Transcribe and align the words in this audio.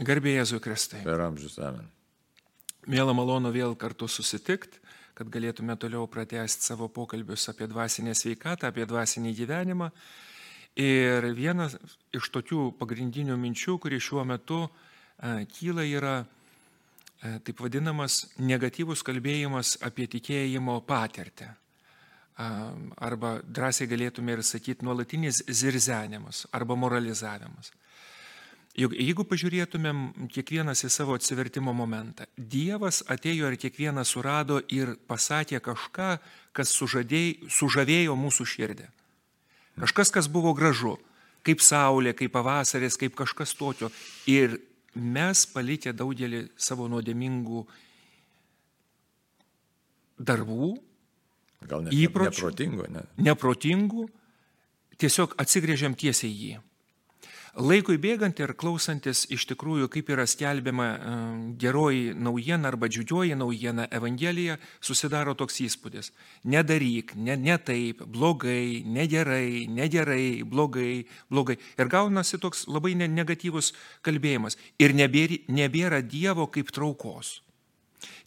Garbė 0.00 0.32
Jėzui 0.38 0.62
Kristai. 0.64 1.02
Per 1.04 1.20
amžius 1.20 1.58
amen. 1.60 1.88
Mėla 2.88 3.12
malonu 3.12 3.50
vėl 3.52 3.74
kartu 3.76 4.08
susitikti, 4.08 4.80
kad 5.12 5.28
galėtume 5.28 5.76
toliau 5.76 6.06
pratesti 6.08 6.64
savo 6.70 6.88
pokalbius 6.88 7.50
apie 7.52 7.68
dvasinę 7.68 8.14
sveikatą, 8.16 8.70
apie 8.70 8.86
dvasinį 8.88 9.34
gyvenimą. 9.36 9.90
Ir 10.80 11.26
vienas 11.36 11.76
iš 12.16 12.30
tokių 12.32 12.70
pagrindinių 12.80 13.36
minčių, 13.36 13.76
kuri 13.82 13.98
šiuo 14.00 14.24
metu 14.24 14.62
a, 14.64 15.42
kyla, 15.44 15.84
yra 15.84 16.14
a, 16.22 17.34
taip 17.44 17.60
vadinamas 17.60 18.22
negatyvus 18.40 19.04
kalbėjimas 19.04 19.76
apie 19.84 20.08
tikėjimo 20.08 20.78
patirtį. 20.88 21.50
Arba 22.40 23.34
drąsiai 23.44 23.90
galėtume 23.90 24.32
ir 24.32 24.40
sakyti 24.46 24.86
nuolatinis 24.86 25.42
zirzenimas 25.44 26.46
arba 26.56 26.72
moralizavimas. 26.78 27.68
Juk 28.78 28.94
jeigu 28.94 29.24
pažiūrėtumėm 29.26 30.28
kiekvienas 30.30 30.84
į 30.86 30.90
savo 30.94 31.16
atsivertimo 31.18 31.72
momentą, 31.74 32.28
Dievas 32.38 33.02
atėjo 33.10 33.50
ir 33.50 33.58
kiekvieną 33.58 34.04
surado 34.06 34.60
ir 34.70 34.94
pasakė 35.10 35.58
kažką, 35.64 36.10
kas 36.54 36.70
sužadėjo, 36.78 37.50
sužavėjo 37.50 38.14
mūsų 38.14 38.46
širdį. 38.46 38.86
Kažkas, 39.80 40.12
kas 40.14 40.28
buvo 40.30 40.52
gražu, 40.54 40.94
kaip 41.42 41.62
saulė, 41.64 42.14
kaip 42.14 42.30
pavasaris, 42.34 42.98
kaip 43.00 43.16
kažkas 43.18 43.56
tokio. 43.58 43.90
Ir 44.30 44.60
mes 44.94 45.42
palikę 45.50 45.90
daugelį 45.96 46.46
savo 46.54 46.86
nuodėmingų 46.90 47.64
darbų, 50.20 50.70
Gal 51.60 51.82
net 51.84 51.92
Įpročių. 51.92 52.30
neprotingo, 52.30 52.86
ne? 52.88 53.02
neprotingų, 53.20 54.06
tiesiog 54.96 55.34
atsigrėžiam 55.42 55.92
tiesiai 55.92 56.30
į 56.30 56.38
jį. 56.46 56.60
Laikui 57.58 57.96
bėgant 57.98 58.38
ir 58.38 58.52
klausantis 58.54 59.24
iš 59.34 59.48
tikrųjų, 59.50 59.88
kaip 59.90 60.12
yra 60.14 60.22
skelbiama 60.30 60.86
e, 60.86 61.14
geroji 61.58 62.12
naujiena 62.14 62.70
arba 62.70 62.86
džiugioji 62.86 63.34
naujiena 63.34 63.88
Evangelija, 63.90 64.54
susidaro 64.78 65.34
toks 65.34 65.58
įspūdis. 65.66 66.12
Nedaryk, 66.46 67.16
ne, 67.18 67.34
ne 67.34 67.58
taip, 67.58 68.04
blogai, 68.06 68.84
negerai, 68.86 69.66
negerai, 69.66 70.44
blogai, 70.46 71.06
blogai. 71.26 71.58
Ir 71.74 71.90
gaunasi 71.90 72.38
toks 72.38 72.68
labai 72.70 72.94
ne- 72.94 73.10
negatyvus 73.10 73.72
kalbėjimas. 74.06 74.54
Ir 74.78 74.94
nebėra, 74.94 75.42
nebėra 75.50 76.04
Dievo 76.06 76.46
kaip 76.46 76.70
traukos. 76.70 77.40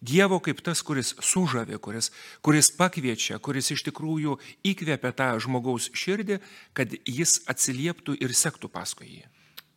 Dievo 0.04 0.40
kaip 0.44 0.62
tas, 0.64 0.82
kuris 0.86 1.14
sužavė, 1.22 1.78
kuris, 1.82 2.10
kuris 2.44 2.70
pakviečia, 2.74 3.38
kuris 3.42 3.72
iš 3.74 3.84
tikrųjų 3.88 4.38
įkvepia 4.72 5.12
tą 5.16 5.30
žmogaus 5.42 5.90
širdį, 5.94 6.40
kad 6.76 6.94
jis 7.04 7.40
atsilieptų 7.50 8.18
ir 8.22 8.34
sektų 8.36 8.70
paskui 8.72 9.10
jį. 9.18 9.24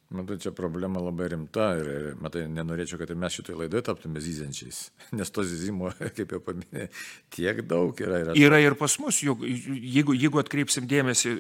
Matai, 0.08 0.38
čia 0.39 0.53
problema 0.55 1.02
labai 1.03 1.25
rimta 1.33 1.66
ir, 1.75 1.88
ir 1.91 2.05
matai, 2.23 2.45
nenorėčiau, 2.47 2.95
kad 3.02 3.09
ir 3.11 3.17
mes 3.19 3.33
šitoje 3.36 3.58
laidoje 3.59 3.83
taptume 3.89 4.22
zyziančiais. 4.23 4.77
Nes 5.19 5.33
to 5.36 5.44
zyzimo, 5.44 5.91
kaip 6.17 6.31
jau 6.31 6.39
paminėjai, 6.45 6.88
tiek 7.36 7.59
daug 7.67 7.99
yra. 7.99 8.22
yra. 8.23 8.36
Yra 8.39 8.61
ir 8.64 8.77
pas 8.80 8.95
mus, 9.03 9.19
juk 9.25 9.44
jeigu, 9.44 10.16
jeigu 10.16 10.39
atkreipsim 10.39 10.88
dėmesį, 10.88 11.36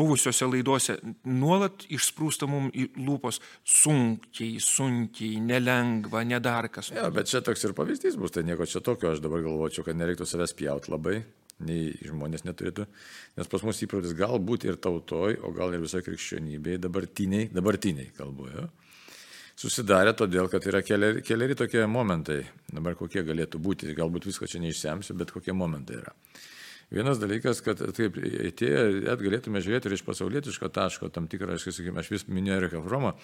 buvusiose 0.00 0.48
laidose 0.48 0.96
nuolat 1.28 1.84
išsprūsta 1.92 2.48
mums 2.48 2.72
į 2.72 2.88
lūpos 2.96 3.42
sunkiai, 3.68 4.62
sunkiai, 4.64 5.36
nelengva, 5.44 6.24
nedarkas. 6.24 6.94
Jo, 6.96 7.10
bet 7.12 7.28
čia 7.28 7.44
toks 7.44 7.68
ir 7.68 7.76
pavyzdys 7.76 8.16
bus, 8.16 8.32
tai 8.32 8.46
nieko 8.48 8.64
čia 8.64 8.80
tokio, 8.80 9.12
aš 9.12 9.20
dabar 9.24 9.44
galvočiau, 9.44 9.84
kad 9.84 9.98
nereiktų 10.00 10.24
savęs 10.24 10.56
pjauti 10.56 10.94
labai, 10.94 11.20
nei 11.64 11.92
žmonės 12.04 12.44
neturėtų, 12.44 12.84
nes 13.38 13.48
pas 13.52 13.62
mus 13.64 13.80
įprotis 13.84 14.16
galbūt 14.16 14.66
ir 14.68 14.80
tautoj, 14.82 15.38
o 15.40 15.52
gal 15.56 15.72
ir 15.72 15.84
visoje 15.84 16.04
krikščionybėje, 16.08 16.82
dabartiniai, 16.84 17.48
dabartiniai 17.54 18.10
kalboje, 18.16 18.66
susidarė 19.56 20.12
todėl, 20.18 20.50
kad 20.52 20.66
yra 20.68 20.82
keliari, 20.84 21.24
keliari 21.24 21.56
tokie 21.56 21.86
momentai, 21.88 22.42
dabar 22.68 22.98
kokie 22.98 23.24
galėtų 23.24 23.62
būti, 23.62 23.94
galbūt 23.96 24.28
visko 24.28 24.48
čia 24.50 24.60
neišsemsiu, 24.64 25.16
bet 25.16 25.32
kokie 25.32 25.56
momentai 25.56 26.02
yra. 26.02 26.12
Vienas 26.92 27.18
dalykas, 27.18 27.64
kad 27.66 27.80
taip 27.96 28.18
atėję, 28.20 28.82
net 29.08 29.22
galėtume 29.24 29.58
žiūrėti 29.64 29.88
ir 29.88 29.96
iš 29.96 30.04
pasaulietiško 30.06 30.68
taško, 30.70 31.08
tam 31.10 31.24
tikrą, 31.26 31.56
aš, 31.56 31.70
sakykime, 31.72 31.98
aš 31.98 32.12
vis 32.12 32.26
minėjau 32.30 32.60
Eriką 32.60 32.82
Fromą, 32.84 33.16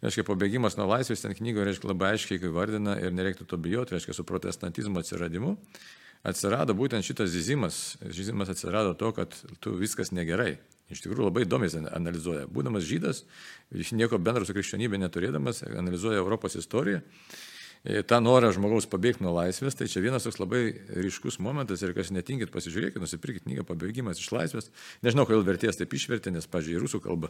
reiškia, 0.00 0.24
pabėgimas 0.30 0.78
nuo 0.78 0.86
laisvės 0.88 1.26
ten 1.26 1.34
knygoje, 1.36 1.66
reiškia, 1.68 1.90
labai 1.90 2.14
aiškiai 2.14 2.40
įvardina 2.48 2.96
ir 3.02 3.12
nereiktų 3.12 3.44
to 3.50 3.58
bijoti, 3.60 3.98
reiškia, 3.98 4.16
su 4.16 4.24
protestantizmo 4.24 5.04
atsiradimu 5.04 5.58
atsirado 6.24 6.74
būtent 6.76 7.04
šitas 7.06 7.30
zyzimas. 7.34 7.96
Zyzimas 8.10 8.50
atsirado 8.52 8.94
to, 8.98 9.12
kad 9.16 9.36
tu 9.60 9.74
viskas 9.78 10.12
negerai. 10.16 10.56
Iš 10.92 11.04
tikrųjų 11.04 11.28
labai 11.28 11.44
įdomiai 11.46 11.84
analizuoja. 11.96 12.44
Būdamas 12.50 12.84
žydas, 12.84 13.22
nieko 13.96 14.18
bendro 14.20 14.44
su 14.44 14.52
krikščionybė 14.56 15.00
neturėdamas, 15.00 15.62
analizuoja 15.68 16.20
Europos 16.20 16.56
istoriją 16.60 17.00
tą 17.84 18.18
norą 18.24 18.48
žmogaus 18.56 18.86
pabėgti 18.88 19.20
nuo 19.24 19.34
laisvės, 19.36 19.76
tai 19.76 19.84
čia 19.92 20.00
vienas 20.00 20.24
toks 20.24 20.38
labai 20.40 20.62
ryškus 20.88 21.36
momentas 21.44 21.82
ir 21.84 21.92
kas 21.96 22.08
netinkit, 22.14 22.48
pasižiūrėkit, 22.54 22.96
nusipirkit 23.02 23.44
knygą 23.44 23.66
Pabėgimas 23.68 24.22
iš 24.22 24.30
laisvės. 24.32 24.70
Nežinau, 25.04 25.26
kodėl 25.28 25.44
vertės 25.44 25.76
taip 25.76 25.92
išvertė, 25.92 26.32
nes, 26.32 26.48
pažiūrėjau, 26.48 26.80
rusų 26.86 27.02
kalba 27.04 27.28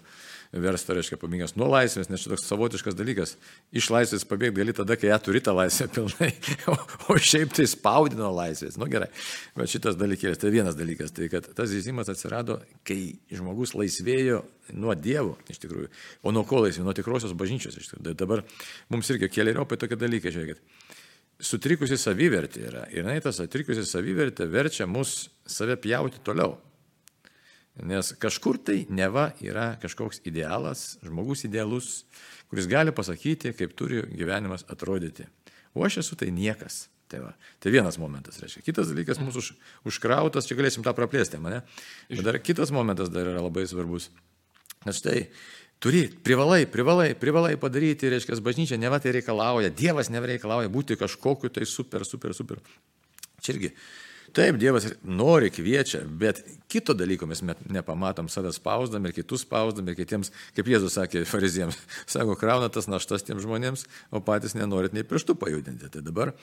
versta, 0.52 0.94
reiškia, 0.94 1.18
pabėgimas 1.18 1.56
nuo 1.58 1.66
laisvės, 1.72 2.10
nes 2.12 2.22
čia 2.22 2.30
toks 2.30 2.46
savotiškas 2.46 2.94
dalykas. 2.94 3.34
Iš 3.74 3.90
laisvės 3.90 4.26
pabėgti 4.30 4.60
gali 4.60 4.76
tada, 4.78 4.94
kai 5.00 5.10
ją 5.10 5.18
turi 5.26 5.42
tą 5.42 5.56
laisvę 5.58 5.90
pilnai, 5.96 6.30
o, 6.70 6.78
o 7.10 7.18
šiaip 7.18 7.56
tai 7.58 7.66
spaudino 7.70 8.30
laisvės. 8.36 8.78
Nu 8.78 8.86
gerai, 8.92 9.10
bet 9.58 9.74
šitas 9.74 9.98
dalykėlis, 9.98 10.38
tai 10.38 10.54
vienas 10.54 10.78
dalykas, 10.78 11.10
tai 11.18 11.26
kad 11.34 11.50
tas 11.58 11.72
zyzimas 11.72 12.12
atsirado, 12.14 12.60
kai 12.86 13.16
žmogus 13.34 13.74
laisvėjo 13.74 14.44
nuo 14.72 14.94
Dievo, 14.96 15.36
iš 15.50 15.60
tikrųjų. 15.62 15.90
O 16.24 16.32
nuo 16.32 16.44
ko 16.48 16.62
laisvė? 16.64 16.84
Nuo 16.86 16.94
tikrosios 16.96 17.34
bažnyčios. 17.36 17.92
Dabar 18.00 18.44
mums 18.92 19.10
irgi 19.12 19.30
keliariopai 19.32 19.78
tokie 19.80 19.98
dalykai, 20.00 20.32
žiūrėkit. 20.34 20.62
Sutrikusi 21.44 21.98
savivertė 21.98 22.68
yra. 22.68 22.84
Ir 22.92 23.02
jinai 23.02 23.18
tas 23.24 23.40
sutrikusi 23.40 23.84
savivertė 23.88 24.46
verčia 24.48 24.86
mus 24.86 25.28
save 25.50 25.76
pjauti 25.82 26.22
toliau. 26.24 26.56
Nes 27.82 28.12
kažkur 28.22 28.60
tai 28.62 28.84
neva 28.86 29.32
yra 29.42 29.72
kažkoks 29.82 30.22
idealas, 30.30 30.94
žmogus 31.02 31.42
idealus, 31.48 32.04
kuris 32.46 32.70
gali 32.70 32.94
pasakyti, 32.94 33.50
kaip 33.58 33.74
turi 33.74 34.04
gyvenimas 34.14 34.62
atrodyti. 34.70 35.26
O 35.74 35.82
aš 35.82 36.04
esu 36.04 36.16
tai 36.18 36.30
niekas. 36.30 36.84
Tai, 37.10 37.20
va. 37.20 37.34
tai 37.60 37.70
vienas 37.74 37.98
momentas, 38.00 38.38
reiškia. 38.40 38.62
Kitas 38.64 38.88
dalykas 38.88 39.18
mūsų 39.20 39.42
už, 39.42 39.48
užkrautas, 39.90 40.46
čia 40.48 40.56
galėsim 40.56 40.86
tą 40.86 40.94
praplėsti, 40.96 41.38
mane. 41.42 41.60
Bet 42.08 42.22
dar 42.24 42.38
kitas 42.40 42.72
momentas 42.74 43.10
dar 43.12 43.28
yra 43.28 43.42
labai 43.44 43.66
svarbus. 43.68 44.08
Nes 44.84 45.00
štai 45.00 45.26
turi, 45.82 46.06
privalai, 46.08 46.64
privalai, 46.70 47.10
privalai 47.18 47.56
padaryti, 47.60 48.08
reiškia, 48.12 48.40
bažnyčia 48.44 48.80
neva 48.80 49.00
tai 49.02 49.12
reikalauja, 49.18 49.72
Dievas 49.74 50.10
nereikalauja 50.12 50.72
būti 50.72 50.96
kažkokiu 51.00 51.52
tai 51.52 51.68
super, 51.68 52.06
super, 52.08 52.36
super. 52.36 52.62
Čia 53.44 53.56
irgi. 53.56 53.74
Taip, 54.34 54.56
Dievas 54.58 54.88
nori, 55.06 55.46
kviečia, 55.54 56.00
bet 56.02 56.40
kito 56.72 56.94
dalyko 56.96 57.28
mes 57.30 57.38
nepamatom 57.70 58.26
save 58.32 58.50
spausdami 58.56 59.12
ir 59.12 59.14
kitus 59.20 59.44
spausdami 59.44 59.92
ir 59.92 59.98
kitiems, 60.00 60.32
kaip 60.56 60.70
Jėzus 60.72 60.96
sakė 60.98 61.22
fariziems, 61.28 61.78
sako, 62.16 62.34
krauna 62.40 62.70
tas 62.72 62.90
naštas 62.90 63.22
tiems 63.28 63.44
žmonėms, 63.46 63.84
o 64.10 64.24
patys 64.24 64.56
nenorit 64.58 64.96
nei 64.96 65.06
pirštų 65.06 65.36
pajudinti. 65.38 65.92
Tai 65.92 66.02
dabar 66.02 66.34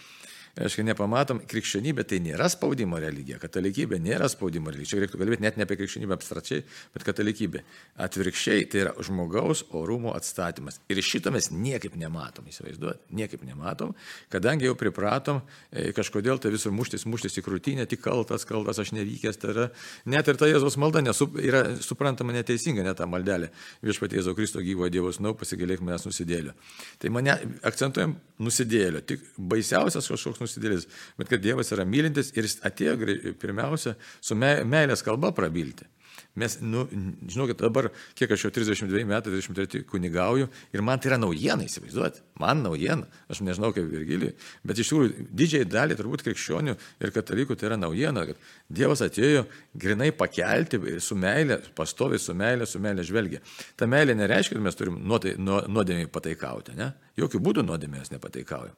Aiškiai, 0.60 0.84
nepamatom, 0.84 1.40
krikščionybė 1.48 2.04
tai 2.04 2.18
nėra 2.24 2.50
spaudimo 2.52 2.98
religija, 3.00 3.38
katalikybė 3.40 4.02
nėra 4.04 4.28
spaudimo 4.32 4.68
religija. 4.68 4.98
Čia 4.98 5.04
reiktų 5.06 5.20
kalbėti 5.22 5.46
net 5.46 5.56
ne 5.56 5.64
apie 5.64 5.78
krikščionybę 5.80 6.18
abstrakčiai, 6.18 6.66
bet 6.92 7.06
katalikybė. 7.08 7.62
Atvirkščiai 8.04 8.66
tai 8.72 8.82
yra 8.84 8.92
žmogaus 9.00 9.64
orumo 9.80 10.12
atstatymas. 10.18 10.82
Ir 10.92 11.00
šito 11.08 11.32
mes 11.32 11.48
niekaip 11.56 11.96
nematom, 12.00 12.50
įsivaizduot, 12.52 13.06
niekaip 13.16 13.46
nematom, 13.48 13.94
kadangi 14.34 14.68
jau 14.68 14.76
pripratom 14.76 15.40
e, 15.72 15.94
kažkodėl 15.96 16.42
tai 16.44 16.52
visur 16.52 16.76
muštis, 16.76 17.08
muštis 17.08 17.40
į 17.40 17.46
krūtinę, 17.48 17.88
tik 17.88 18.04
kaltas, 18.04 18.44
kaltas, 18.50 18.82
aš 18.84 18.92
nevykęs. 18.98 19.40
Tai 19.40 19.54
yra, 19.56 19.70
net 20.12 20.28
ir 20.28 20.42
ta 20.42 20.52
Jėzos 20.52 20.76
malda 20.82 21.00
nesu, 21.06 21.30
yra 21.40 21.64
suprantama 21.80 22.36
neteisinga, 22.36 22.84
net 22.84 23.00
ta 23.00 23.08
maldelė. 23.08 23.54
Viešpatie 23.88 24.20
Jėzaus 24.20 24.36
Kristo 24.36 24.60
gyvo 24.68 24.92
Dievo 24.92 25.16
snau, 25.16 25.32
pasigailėk 25.40 25.80
manęs 25.80 26.10
nusidėlio. 26.10 26.58
Tai 27.00 27.16
mane 27.16 27.40
akcentuojam 27.64 28.18
nusidėlio. 28.44 29.00
Tik 29.08 29.24
baisiausias 29.40 30.12
kažkoks 30.12 30.41
nusidėlis, 30.42 30.90
bet 31.20 31.32
kad 31.32 31.44
Dievas 31.44 31.72
yra 31.76 31.86
mylintis 31.88 32.34
ir 32.36 32.48
jis 32.48 32.60
atėjo 32.68 32.98
pirmiausia 33.42 33.96
su 34.20 34.38
me- 34.38 34.62
meilės 34.68 35.06
kalba 35.06 35.34
prabilti. 35.36 35.88
Mes, 36.36 36.54
nu, 36.64 36.86
žinokit, 37.28 37.60
dabar, 37.60 37.90
kiek 38.16 38.32
aš 38.32 38.46
jau 38.46 38.52
32 38.56 39.04
metai, 39.08 39.34
33 39.34 39.82
kunigauju 39.90 40.46
ir 40.72 40.84
man 40.86 41.00
tai 41.02 41.10
yra 41.10 41.18
naujiena, 41.20 41.66
įsivaizduoti. 41.68 42.22
Man 42.40 42.62
naujiena, 42.64 43.04
aš 43.32 43.42
nežinau 43.44 43.74
kaip 43.76 43.90
Virgilijai, 43.92 44.38
bet 44.64 44.80
iš 44.80 44.94
tikrųjų 44.94 45.26
didžiai 45.42 45.68
dalį 45.68 45.98
turbūt 46.00 46.24
krikščionių 46.24 46.78
ir 47.04 47.12
katalikų 47.18 47.58
tai 47.60 47.68
yra 47.68 47.80
naujiena, 47.82 48.24
kad 48.30 48.40
Dievas 48.72 49.04
atėjo 49.04 49.44
grinai 49.76 50.14
pakelti 50.16 50.80
su 51.04 51.20
meilė, 51.20 51.60
pastoviai 51.76 52.22
su 52.24 52.36
meilė, 52.38 52.70
su 52.70 52.80
meilė 52.80 53.04
žvelgia. 53.08 53.44
Ta 53.76 53.90
meilė 53.92 54.16
nereiškia, 54.16 54.56
kad 54.56 54.68
mes 54.70 54.80
turim 54.80 55.02
nuodėmiai 55.04 56.08
pataikauti, 56.16 56.80
ne? 56.80 56.94
Jokių 57.20 57.44
būdų 57.44 57.68
nuodėmės 57.68 58.16
nepataikaujam. 58.16 58.78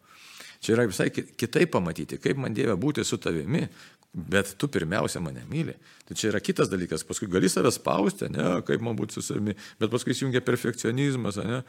Čia 0.63 0.77
yra 0.77 0.87
visai 0.87 1.09
kitaip 1.11 1.73
pamatyti, 1.73 2.21
kaip 2.23 2.39
man 2.39 2.55
Dieve 2.55 2.77
būti 2.79 3.03
su 3.03 3.19
tavimi, 3.19 3.65
bet 4.13 4.53
tu 4.57 4.67
pirmiausia 4.69 5.19
mane 5.19 5.41
myli. 5.49 5.73
Tai 6.03 6.15
čia 6.19 6.27
yra 6.29 6.39
kitas 6.43 6.69
dalykas, 6.69 7.01
paskui 7.07 7.29
gali 7.31 7.49
save 7.49 7.71
spausti, 7.73 8.27
ne, 8.29 8.59
kaip 8.67 8.81
man 8.85 8.97
būti 8.99 9.17
su 9.17 9.23
savimi, 9.25 9.55
bet 9.79 9.89
paskui 9.89 10.13
įsijungia 10.13 10.43
perfekcionizmas, 10.45 11.39
ne, 11.41 11.61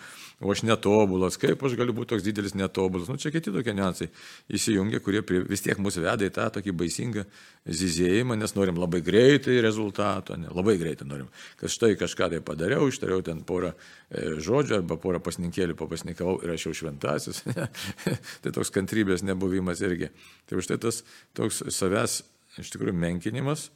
o 0.45 0.53
aš 0.53 0.65
netobulas, 0.69 1.39
kaip 1.41 1.63
aš 1.65 1.77
galiu 1.79 1.95
būti 1.97 2.11
toks 2.13 2.27
didelis 2.27 2.57
netobulas. 2.59 3.09
Nu, 3.09 3.17
čia 3.21 3.33
kiti 3.33 3.53
tokie 3.55 3.73
niuansai 3.79 4.11
įsijungia, 4.53 5.01
kurie 5.05 5.23
prie, 5.25 5.41
vis 5.49 5.65
tiek 5.65 5.81
mus 5.81 5.97
veda 5.97 6.27
į 6.27 6.33
tą 6.35 6.51
tokį 6.59 6.75
baisingą 6.83 7.25
zizėjimą, 7.65 8.37
nes 8.37 8.53
norim 8.59 8.77
labai 8.83 9.01
greitai 9.07 9.57
rezultato, 9.65 10.37
ne, 10.37 10.51
labai 10.53 10.77
greitai 10.83 11.09
norim. 11.09 11.31
Kad 11.61 11.73
štai 11.73 11.95
kažką 11.97 12.29
tai 12.35 12.43
padariau, 12.45 12.91
ištariau 12.91 13.25
ten 13.25 13.41
porą 13.47 13.73
e, 13.73 14.35
žodžių 14.45 14.83
arba 14.83 14.99
porą 15.01 15.23
pasninkėlių 15.25 15.79
papasnikavau 15.79 16.37
ir 16.45 16.53
aš 16.59 16.69
jau 16.69 16.75
šventasis. 16.83 17.41
tai 18.43 18.53
toks 18.53 18.75
kantrybės 18.85 19.25
nebuvimas 19.25 19.81
irgi. 19.85 20.13
Tai 20.47 20.61
už 20.61 20.71
tai 20.71 20.79
tas 20.83 21.03
toks 21.35 21.65
savęs 21.73 22.21
iš 22.61 22.71
tikrųjų 22.75 22.95
menkinimas 22.95 23.71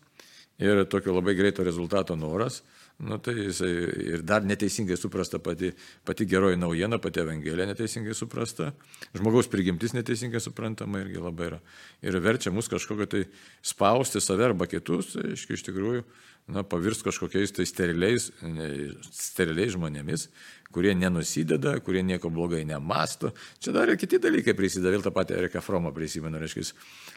ir 0.59 0.85
tokio 0.91 1.15
labai 1.15 1.37
greito 1.39 1.63
rezultato 1.63 2.17
noras, 2.19 2.63
nu, 2.99 3.19
tai 3.23 3.37
jisai 3.37 3.71
ir 4.15 4.23
dar 4.27 4.43
neteisingai 4.43 4.97
suprasta 4.99 5.39
pati, 5.39 5.71
pati 6.05 6.27
geroji 6.27 6.59
naujiena, 6.59 6.99
pati 6.99 7.23
evangelija 7.23 7.67
neteisingai 7.71 8.15
suprasta, 8.15 8.73
žmogaus 9.15 9.47
prigimtis 9.51 9.95
neteisingai 9.95 10.43
suprantama 10.43 11.05
irgi 11.05 11.23
labai 11.23 11.47
yra. 11.53 11.61
Ir 12.03 12.19
verčia 12.23 12.51
mus 12.51 12.71
kažkokio 12.71 13.07
tai 13.07 13.23
spausti 13.63 14.23
save 14.23 14.51
arba 14.51 14.67
kitus, 14.67 15.15
tai 15.15 15.37
iš 15.37 15.63
tikrųjų, 15.71 16.03
na, 16.49 16.65
pavirs 16.65 17.03
kažkokiais 17.05 17.53
tai 17.57 17.67
steriliais, 17.69 18.31
steriliais 19.13 19.75
žmonėmis, 19.75 20.29
kurie 20.73 20.93
nenusideda, 20.95 21.79
kurie 21.85 22.03
nieko 22.05 22.31
blogai 22.33 22.61
nemasto. 22.69 23.31
Čia 23.63 23.73
dar 23.73 23.89
ir 23.89 23.97
kiti 24.01 24.21
dalykai 24.21 24.55
prisideda, 24.57 24.93
vėl 24.93 25.05
tą 25.05 25.13
patį 25.17 25.39
Eriką 25.39 25.63
Fromą 25.65 25.93
prisimenu, 25.97 26.41
reiškia, 26.41 26.67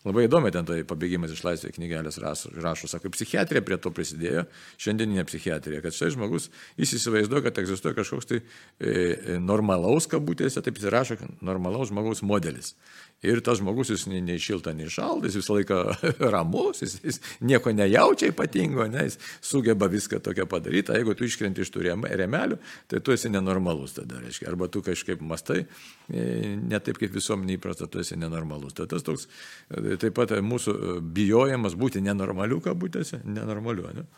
labai 0.07 0.25
įdomi 0.27 0.53
ten 0.55 0.67
tai 0.67 0.79
pabėgimas 0.87 1.33
iš 1.35 1.43
laisvės 1.47 1.75
knygelės 1.75 2.19
rašo, 2.21 2.87
sako, 2.91 3.11
psichiatrija 3.15 3.63
prie 3.67 3.79
to 3.81 3.91
prisidėjo, 3.95 4.45
šiandieninė 4.81 5.27
psichiatrija, 5.27 5.83
kad 5.83 5.95
štai 5.95 6.13
žmogus 6.15 6.47
jis 6.79 6.95
įsivaizduoja, 6.99 7.49
kad 7.49 7.63
egzistuoja 7.63 7.99
kažkoks 7.99 8.31
tai 8.31 8.41
e, 8.41 9.37
normalaus 9.43 10.07
kabutėse, 10.11 10.63
taip 10.63 10.79
jis 10.79 10.91
rašo, 10.91 11.19
normalaus 11.43 11.91
žmogaus 11.91 12.23
modelis. 12.23 12.75
Ir 13.21 13.41
tas 13.45 13.59
žmogus 13.59 13.91
jis 13.93 14.07
nei, 14.09 14.39
šilta, 14.41 14.73
nei 14.73 14.89
šalta, 14.89 15.29
jis 15.29 15.37
visą 15.41 15.57
laiką 15.59 15.77
ramus, 16.33 16.81
jis, 16.81 16.95
jis 17.05 17.19
nieko 17.45 17.73
nejaučia 17.75 18.31
ypatingo, 18.31 18.87
ne, 18.89 19.05
jis 19.05 19.19
sugeba 19.45 19.89
viską 19.91 20.21
tokią 20.25 20.47
padaryti, 20.49 20.95
jeigu 20.97 21.13
tu 21.17 21.27
iškrenti 21.27 21.61
iš 21.61 21.69
tų 21.73 21.85
remelių, 21.85 22.57
tai 22.89 23.03
tu 23.05 23.13
esi 23.13 23.29
nenormalus 23.29 23.93
tada, 23.99 24.17
reiškia, 24.23 24.49
arba 24.49 24.71
tu 24.73 24.81
kažkaip 24.85 25.21
mastai, 25.21 25.67
e, 26.09 26.25
ne 26.57 26.81
taip 26.81 26.97
kaip 27.01 27.13
visuomenė 27.13 27.59
įprasta, 27.59 27.85
tu 27.85 28.01
esi 28.01 28.17
nenormalus. 28.17 28.73
Tai 28.77 28.89
tas 28.89 29.05
toks, 29.05 29.29
e, 29.69 29.99
taip 30.01 30.17
pat 30.17 30.33
mūsų 30.41 30.97
bijojimas 31.13 31.77
būti 31.77 32.01
nenormaliu, 32.01 32.57
kabutėse, 32.65 33.21
nenormaliu. 33.25 33.91
Ne? 34.01 34.09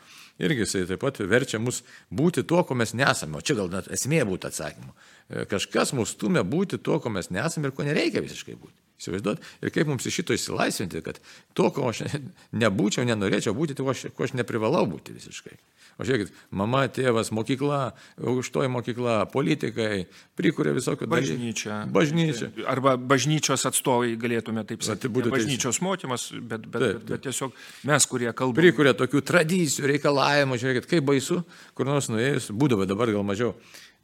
irgi 0.41 0.63
jisai 0.63 0.85
taip 0.89 1.01
pat 1.03 1.19
verčia 1.29 1.59
mus 1.61 1.81
būti 2.11 2.43
tuo, 2.47 2.63
ko 2.65 2.77
mes 2.77 2.95
nesame. 2.97 3.37
O 3.37 3.45
čia 3.45 3.57
gal 3.59 3.69
net 3.73 3.89
esmė 3.93 4.23
būtų 4.29 4.49
atsakymo. 4.49 4.95
E, 5.29 5.45
kažkas 5.49 5.93
mus 5.97 6.15
stumia 6.15 6.43
būti 6.43 6.79
tuo, 6.81 6.99
ko 7.03 7.11
mes 7.13 7.29
nesame 7.33 7.69
ir 7.69 7.75
ko 7.77 7.85
nereikia 7.87 8.23
visiškai 8.23 8.57
būti. 8.57 8.82
Įsivaizduot? 9.01 9.41
Ir 9.63 9.73
kaip 9.73 9.89
mums 9.89 10.05
iš 10.07 10.21
šito 10.21 10.35
įsilaisvinti, 10.37 11.01
kad 11.05 11.19
to, 11.57 11.69
ko 11.73 11.89
aš 11.89 12.05
nebūčiau, 12.63 13.05
nenorėčiau 13.09 13.55
būti, 13.57 13.77
to, 13.77 13.85
ko 13.85 14.27
aš 14.27 14.35
neprivalau 14.37 14.85
būti 14.89 15.15
visiškai. 15.15 15.57
O 16.01 16.05
žiūrėkit, 16.07 16.31
mama, 16.57 16.87
tėvas, 16.89 17.29
mokykla, 17.35 17.93
aukštoji 18.17 18.71
mokykla, 18.73 19.17
politikai, 19.29 20.07
prikuria 20.39 20.73
visokių 20.73 21.05
dalykų. 21.05 21.35
Bažnyčia. 21.35 21.77
Bažnyčia. 21.93 22.49
Arba 22.69 22.95
bažnyčios 22.97 23.67
atstovai 23.69 24.15
galėtume 24.17 24.65
taip 24.65 24.81
sakyti. 24.81 25.05
Tai 25.05 25.13
būtų 25.19 25.33
bažnyčios 25.35 25.77
teis... 25.77 25.85
mokymas, 25.85 26.27
bet, 26.33 26.65
bet, 26.65 26.79
taip, 26.79 26.97
taip. 26.97 27.07
bet 27.11 27.25
tiesiog 27.27 27.53
mes, 27.91 28.09
kurie 28.09 28.31
kalbame. 28.33 28.63
Prikuria 28.63 28.97
tokių 28.97 29.21
tradicijų, 29.29 29.85
reikalavimų, 29.93 30.59
žiūrėkit, 30.63 30.89
kaip 30.95 31.09
baisu, 31.13 31.43
kur 31.77 31.89
nors 31.89 32.09
nuėjus, 32.09 32.49
būdavo 32.57 32.89
dabar 32.89 33.13
gal 33.13 33.27
mažiau. 33.27 33.53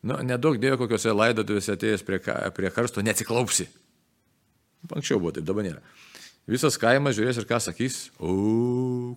Nu, 0.05 0.21
nedaug 0.23 0.61
dėjo 0.61 0.77
kokiuose 0.83 1.11
laidotuvėse 1.15 1.73
atėjęs 1.73 2.05
prie, 2.05 2.21
prie 2.55 2.69
karsto, 2.75 3.01
neatsiklaupsi. 3.03 3.65
Anksčiau 4.87 5.19
buvo 5.19 5.33
taip, 5.35 5.47
dabar 5.47 5.67
nėra. 5.67 5.83
Visas 6.49 6.79
kaimas 6.81 7.13
žiūrės 7.13 7.37
ir 7.37 7.45
ką 7.45 7.59
sakys, 7.61 7.97
o, 8.25 8.31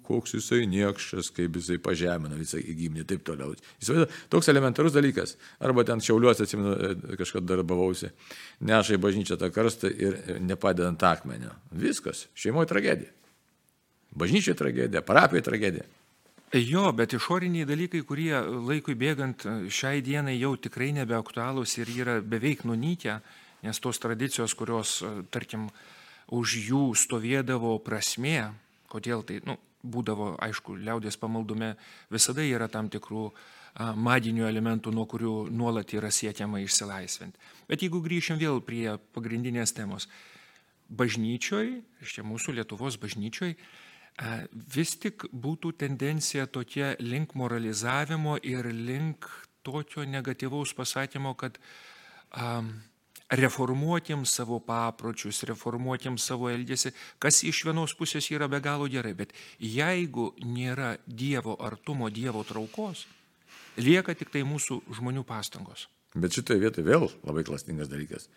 koks 0.04 0.34
jisai 0.36 0.66
niekšas, 0.68 1.30
kaip 1.32 1.54
jisai 1.56 1.78
pažemina 1.80 2.36
visą 2.36 2.60
įgimnį 2.60 3.00
ir 3.00 3.06
taip 3.08 3.22
toliau. 3.24 3.54
Jis 3.80 4.10
toks 4.32 4.50
elementarus 4.52 4.92
dalykas. 4.92 5.38
Arba 5.64 5.86
ten 5.88 6.02
šiauliuosi, 6.04 6.44
atsimenu, 6.44 6.74
e, 6.76 7.16
kažkada 7.20 7.54
darbavausi, 7.54 8.12
neša 8.68 8.98
į 8.98 9.00
bažnyčią 9.06 9.38
tą 9.40 9.48
karstą 9.54 9.88
ir 9.88 10.18
nepadedant 10.44 11.06
akmenio. 11.08 11.54
Viskas, 11.72 12.26
šeimoje 12.36 12.68
tragedija. 12.74 13.14
Bažnyčioje 14.12 14.58
tragedija, 14.58 15.00
parapijoje 15.00 15.48
tragedija. 15.48 15.88
Jo, 16.52 16.90
bet 16.92 17.14
išoriniai 17.16 17.64
dalykai, 17.64 18.02
kurie 18.04 18.34
laikui 18.44 18.92
bėgant 18.98 19.46
šiai 19.72 20.02
dienai 20.04 20.34
jau 20.36 20.52
tikrai 20.60 20.90
nebeaktualūs 20.98 21.78
ir 21.80 21.94
yra 21.96 22.18
beveik 22.20 22.66
nunykę, 22.68 23.22
nes 23.62 23.80
tos 23.82 24.00
tradicijos, 24.02 24.54
kurios, 24.58 25.00
tarkim, 25.30 25.68
už 26.32 26.56
jų 26.68 26.84
stovėdavo 26.98 27.76
prasmė, 27.84 28.52
kodėl 28.92 29.24
tai, 29.26 29.40
nu, 29.46 29.58
būdavo, 29.82 30.36
aišku, 30.42 30.76
liaudės 30.78 31.18
pamaldume 31.18 31.74
visada 32.12 32.44
yra 32.46 32.68
tam 32.70 32.88
tikrų 32.92 33.28
a, 33.28 33.92
madinių 33.98 34.46
elementų, 34.48 34.92
nuo 34.94 35.06
kurių 35.10 35.34
nuolat 35.50 35.94
yra 35.96 36.10
siekiama 36.12 36.62
išsilaisvinti. 36.62 37.40
Bet 37.68 37.82
jeigu 37.82 38.02
grįšim 38.04 38.38
vėl 38.40 38.62
prie 38.64 38.96
pagrindinės 39.16 39.74
temos, 39.76 40.08
bažnyčioj, 40.92 41.80
iš 42.04 42.18
čia 42.18 42.26
mūsų 42.26 42.58
Lietuvos 42.60 42.98
bažnyčioj, 43.02 43.56
a, 43.56 44.42
vis 44.52 44.94
tik 45.02 45.26
būtų 45.32 45.74
tendencija 45.82 46.46
tokia 46.46 46.94
link 47.00 47.34
moralizavimo 47.34 48.38
ir 48.42 48.70
link 48.70 49.26
tokio 49.66 50.06
negatyvaus 50.06 50.74
pasakymo, 50.78 51.34
kad 51.34 51.58
a, 52.30 52.62
reformuotim 53.32 54.26
savo 54.28 54.58
papročius, 54.60 55.42
reformuotim 55.48 56.18
savo 56.20 56.50
elgesį, 56.52 56.92
kas 57.22 57.42
iš 57.48 57.64
vienos 57.68 57.94
pusės 57.96 58.28
yra 58.34 58.48
be 58.52 58.60
galo 58.60 58.88
gerai, 58.92 59.14
bet 59.16 59.32
jeigu 59.58 60.32
nėra 60.44 60.96
Dievo 61.06 61.56
artumo, 61.64 62.10
Dievo 62.12 62.44
traukos, 62.44 63.06
lieka 63.80 64.14
tik 64.18 64.32
tai 64.34 64.44
mūsų 64.44 64.82
žmonių 64.98 65.24
pastangos. 65.24 65.88
Bet 66.12 66.36
šitoje 66.36 66.60
vietoje 66.60 66.84
vėl 66.84 67.08
labai 67.24 67.44
klastingas 67.48 67.88
dalykas. 67.88 68.28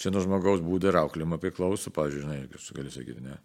Čia 0.00 0.08
nuo 0.14 0.22
žmogaus 0.24 0.62
būdo 0.64 0.88
ir 0.88 0.96
auklimo 0.96 1.36
priklauso, 1.40 1.90
pavyzdžiui, 1.92 2.22
žinai, 2.24 2.38
gali 2.76 2.92
sakyti, 2.92 3.20
ne. 3.20 3.36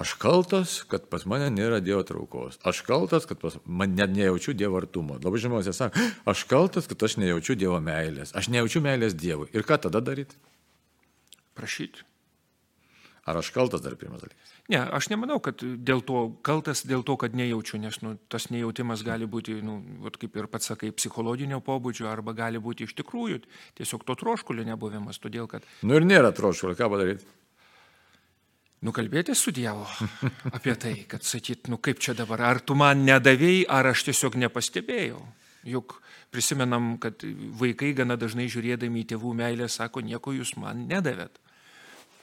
Aš 0.00 0.14
kaltas, 0.22 0.78
kad 0.88 1.04
pas 1.12 1.26
mane 1.28 1.50
nėra 1.52 1.82
Dievo 1.84 2.00
traukos. 2.08 2.56
Aš 2.64 2.80
kaltas, 2.88 3.28
kad 3.28 3.36
pas 3.42 3.58
man 3.68 3.92
net 3.98 4.14
nejaučiu 4.16 4.56
Dievo 4.56 4.80
artumo. 4.80 5.18
Labai 5.20 5.42
žmonės 5.44 5.76
sako, 5.76 6.06
aš 6.32 6.46
kaltas, 6.48 6.88
kad 6.88 7.04
aš 7.04 7.18
nejaučiu 7.20 7.58
Dievo 7.60 7.76
meilės. 7.84 8.32
Aš 8.32 8.48
nejaučiu 8.48 8.80
meilės 8.86 9.12
Dievui. 9.12 9.50
Ir 9.52 9.68
ką 9.68 9.76
tada 9.84 10.00
daryti? 10.00 10.40
Prašyti. 11.58 12.08
Ar 13.30 13.38
aš 13.38 13.52
kaltas 13.54 13.82
dar 13.84 13.94
pirmas 13.98 14.22
dalykas? 14.24 14.54
Ne, 14.72 14.80
aš 14.98 15.08
nemanau, 15.12 15.38
kad 15.42 15.62
dėl 15.62 16.02
to 16.06 16.22
kaltas, 16.46 16.82
dėl 16.88 17.04
to, 17.06 17.14
kad 17.20 17.34
nejaučiu, 17.38 17.78
nes 17.82 18.00
nu, 18.02 18.16
tas 18.32 18.48
nejautimas 18.50 19.04
gali 19.06 19.28
būti, 19.30 19.60
nu, 19.66 19.78
vat, 20.02 20.18
kaip 20.18 20.38
ir 20.38 20.48
pats 20.50 20.72
sakai, 20.72 20.90
psichologinio 20.96 21.60
pobūdžio, 21.64 22.08
arba 22.10 22.34
gali 22.38 22.58
būti 22.62 22.88
iš 22.88 22.96
tikrųjų 22.98 23.44
tiesiog 23.78 24.06
to 24.08 24.16
troškulio 24.18 24.66
nebuvimas, 24.66 25.22
todėl 25.22 25.46
kad... 25.50 25.66
Nu 25.86 25.98
ir 25.98 26.06
nėra 26.08 26.32
troškulio, 26.34 26.74
ką 26.78 26.90
padaryti? 26.90 27.28
Nukalbėti 28.86 29.34
su 29.36 29.52
Dievu 29.52 29.84
apie 30.56 30.74
tai, 30.80 30.94
kad 31.08 31.26
sakyt, 31.26 31.68
nu 31.68 31.76
kaip 31.78 32.00
čia 32.00 32.16
dabar, 32.16 32.40
ar 32.48 32.62
tu 32.64 32.74
man 32.78 33.04
nedavėjai, 33.04 33.66
ar 33.68 33.92
aš 33.92 34.06
tiesiog 34.08 34.38
nepastebėjau. 34.40 35.20
Juk 35.68 35.98
prisimenam, 36.32 36.94
kad 37.02 37.20
vaikai 37.60 37.92
gana 37.98 38.16
dažnai 38.16 38.48
žiūrėdami 38.48 39.02
į 39.02 39.10
tėvų 39.12 39.34
meilę 39.36 39.68
sako, 39.68 40.00
nieko 40.00 40.32
jūs 40.32 40.54
man 40.56 40.86
nedavėt. 40.88 41.36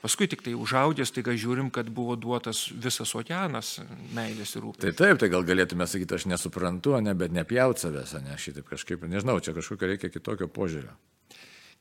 Paskui 0.01 0.27
tik 0.29 0.43
tai 0.45 0.53
užaudęs, 0.53 1.11
tai 1.11 1.23
ką 1.25 1.33
žiūrim, 1.41 1.71
kad 1.73 1.89
buvo 1.93 2.15
duotas 2.19 2.67
visas 2.71 3.15
okeanas 3.17 3.79
meilės 4.15 4.53
ir 4.55 4.63
rūpės. 4.63 4.85
Tai 4.85 4.93
taip, 4.93 5.17
tai 5.23 5.31
gal 5.33 5.45
galėtume 5.47 5.87
sakyti, 5.89 6.19
aš 6.19 6.27
nesuprantu, 6.29 6.93
ne, 7.01 7.15
bet 7.17 7.33
nepjaut 7.33 7.81
savęs, 7.81 8.13
ne, 8.21 8.37
šitaip 8.37 8.69
kažkaip, 8.69 9.07
nežinau, 9.09 9.39
čia 9.41 9.55
kažkokio 9.57 9.89
reikia 9.95 10.13
kitokio 10.13 10.49
požiūrio. 10.53 10.93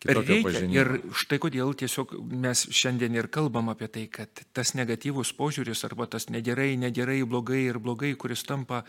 Reikia. 0.06 0.60
Ir 0.70 0.90
štai 1.16 1.38
kodėl 1.40 1.72
tiesiog 1.78 2.12
mes 2.28 2.66
šiandien 2.68 3.16
ir 3.16 3.30
kalbam 3.32 3.70
apie 3.72 3.88
tai, 3.90 4.04
kad 4.12 4.44
tas 4.54 4.74
negatyvus 4.76 5.32
požiūris 5.34 5.82
arba 5.88 6.06
tas 6.10 6.28
negerai, 6.28 6.74
negerai, 6.78 7.22
blogai 7.24 7.64
ir 7.64 7.80
blogai, 7.82 8.12
kuris 8.14 8.44
tampa 8.46 8.84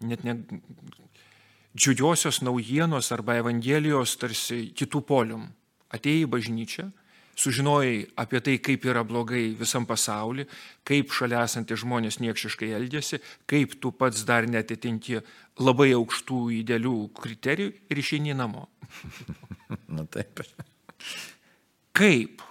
net 0.00 0.22
ne 0.24 0.38
džiugiosios 1.74 2.40
naujienos 2.46 3.10
arba 3.12 3.36
evangelijos 3.42 4.14
tarsi 4.20 4.70
kitų 4.78 5.02
polium. 5.04 5.48
Atėjai 5.94 6.24
į 6.24 6.30
bažnyčią, 6.30 6.86
sužinojai 7.38 7.98
apie 8.20 8.40
tai, 8.44 8.56
kaip 8.62 8.86
yra 8.86 9.04
blogai 9.06 9.48
visam 9.58 9.86
pasauliu, 9.86 10.46
kaip 10.86 11.12
šalia 11.14 11.42
esantys 11.44 11.82
žmonės 11.82 12.20
niekšiškai 12.22 12.72
elgesi, 12.76 13.20
kaip 13.50 13.78
tu 13.82 13.92
pats 13.92 14.24
dar 14.28 14.48
netitinki 14.50 15.20
labai 15.62 15.92
aukštų 15.98 16.40
idealių 16.62 16.96
kriterijų 17.18 17.74
ir 17.90 18.02
išeini 18.02 18.34
namo. 18.38 18.68
Na 19.96 20.06
taip. 20.06 20.44
Kaip? 21.94 22.42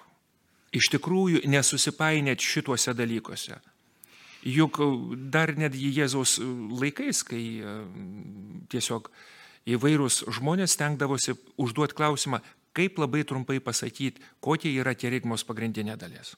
iš 0.74 0.90
tikrųjų 0.94 1.44
nesusipainėt 1.50 2.42
šituose 2.42 2.96
dalykuose. 2.98 3.60
Juk 4.44 4.82
dar 5.32 5.54
netgi 5.56 5.94
Jėzaus 5.96 6.36
laikais, 6.42 7.22
kai 7.24 7.44
e, 7.62 7.76
tiesiog 8.74 9.08
įvairūs 9.72 10.26
žmonės 10.36 10.76
stengdavosi 10.76 11.38
užduoti 11.62 11.96
klausimą, 11.96 12.42
kaip 12.74 12.98
labai 13.00 13.24
trumpai 13.28 13.60
pasakyti, 13.64 14.22
kokie 14.44 14.74
yra 14.80 14.96
tie 14.96 15.14
reikmos 15.14 15.46
pagrindinė 15.48 15.98
dalis. 16.00 16.36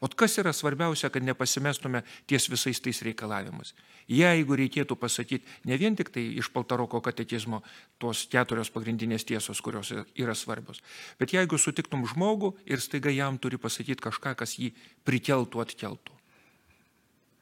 O 0.00 0.08
kas 0.12 0.36
yra 0.36 0.52
svarbiausia, 0.52 1.08
kad 1.08 1.24
nepasimestume 1.24 2.02
ties 2.28 2.50
visais 2.52 2.80
tais 2.84 2.98
reikalavimus. 3.02 3.72
Jeigu 4.12 4.58
reikėtų 4.60 4.96
pasakyti 5.00 5.64
ne 5.64 5.78
vien 5.80 5.96
tik 5.96 6.10
tai 6.12 6.22
iš 6.36 6.50
Paltaroko 6.52 7.00
katekizmo 7.00 7.62
tos 7.98 8.26
keturios 8.28 8.68
pagrindinės 8.74 9.24
tiesos, 9.24 9.62
kurios 9.64 9.94
yra 10.14 10.34
svarbios, 10.36 10.82
bet 11.18 11.32
jeigu 11.32 11.56
sutiktum 11.58 12.04
žmogų 12.12 12.52
ir 12.68 12.84
staiga 12.84 13.10
jam 13.14 13.40
turi 13.40 13.56
pasakyti 13.58 14.04
kažką, 14.04 14.34
kas 14.36 14.58
jį 14.60 14.74
prikeltų, 15.08 15.64
atkeltų. 15.64 16.20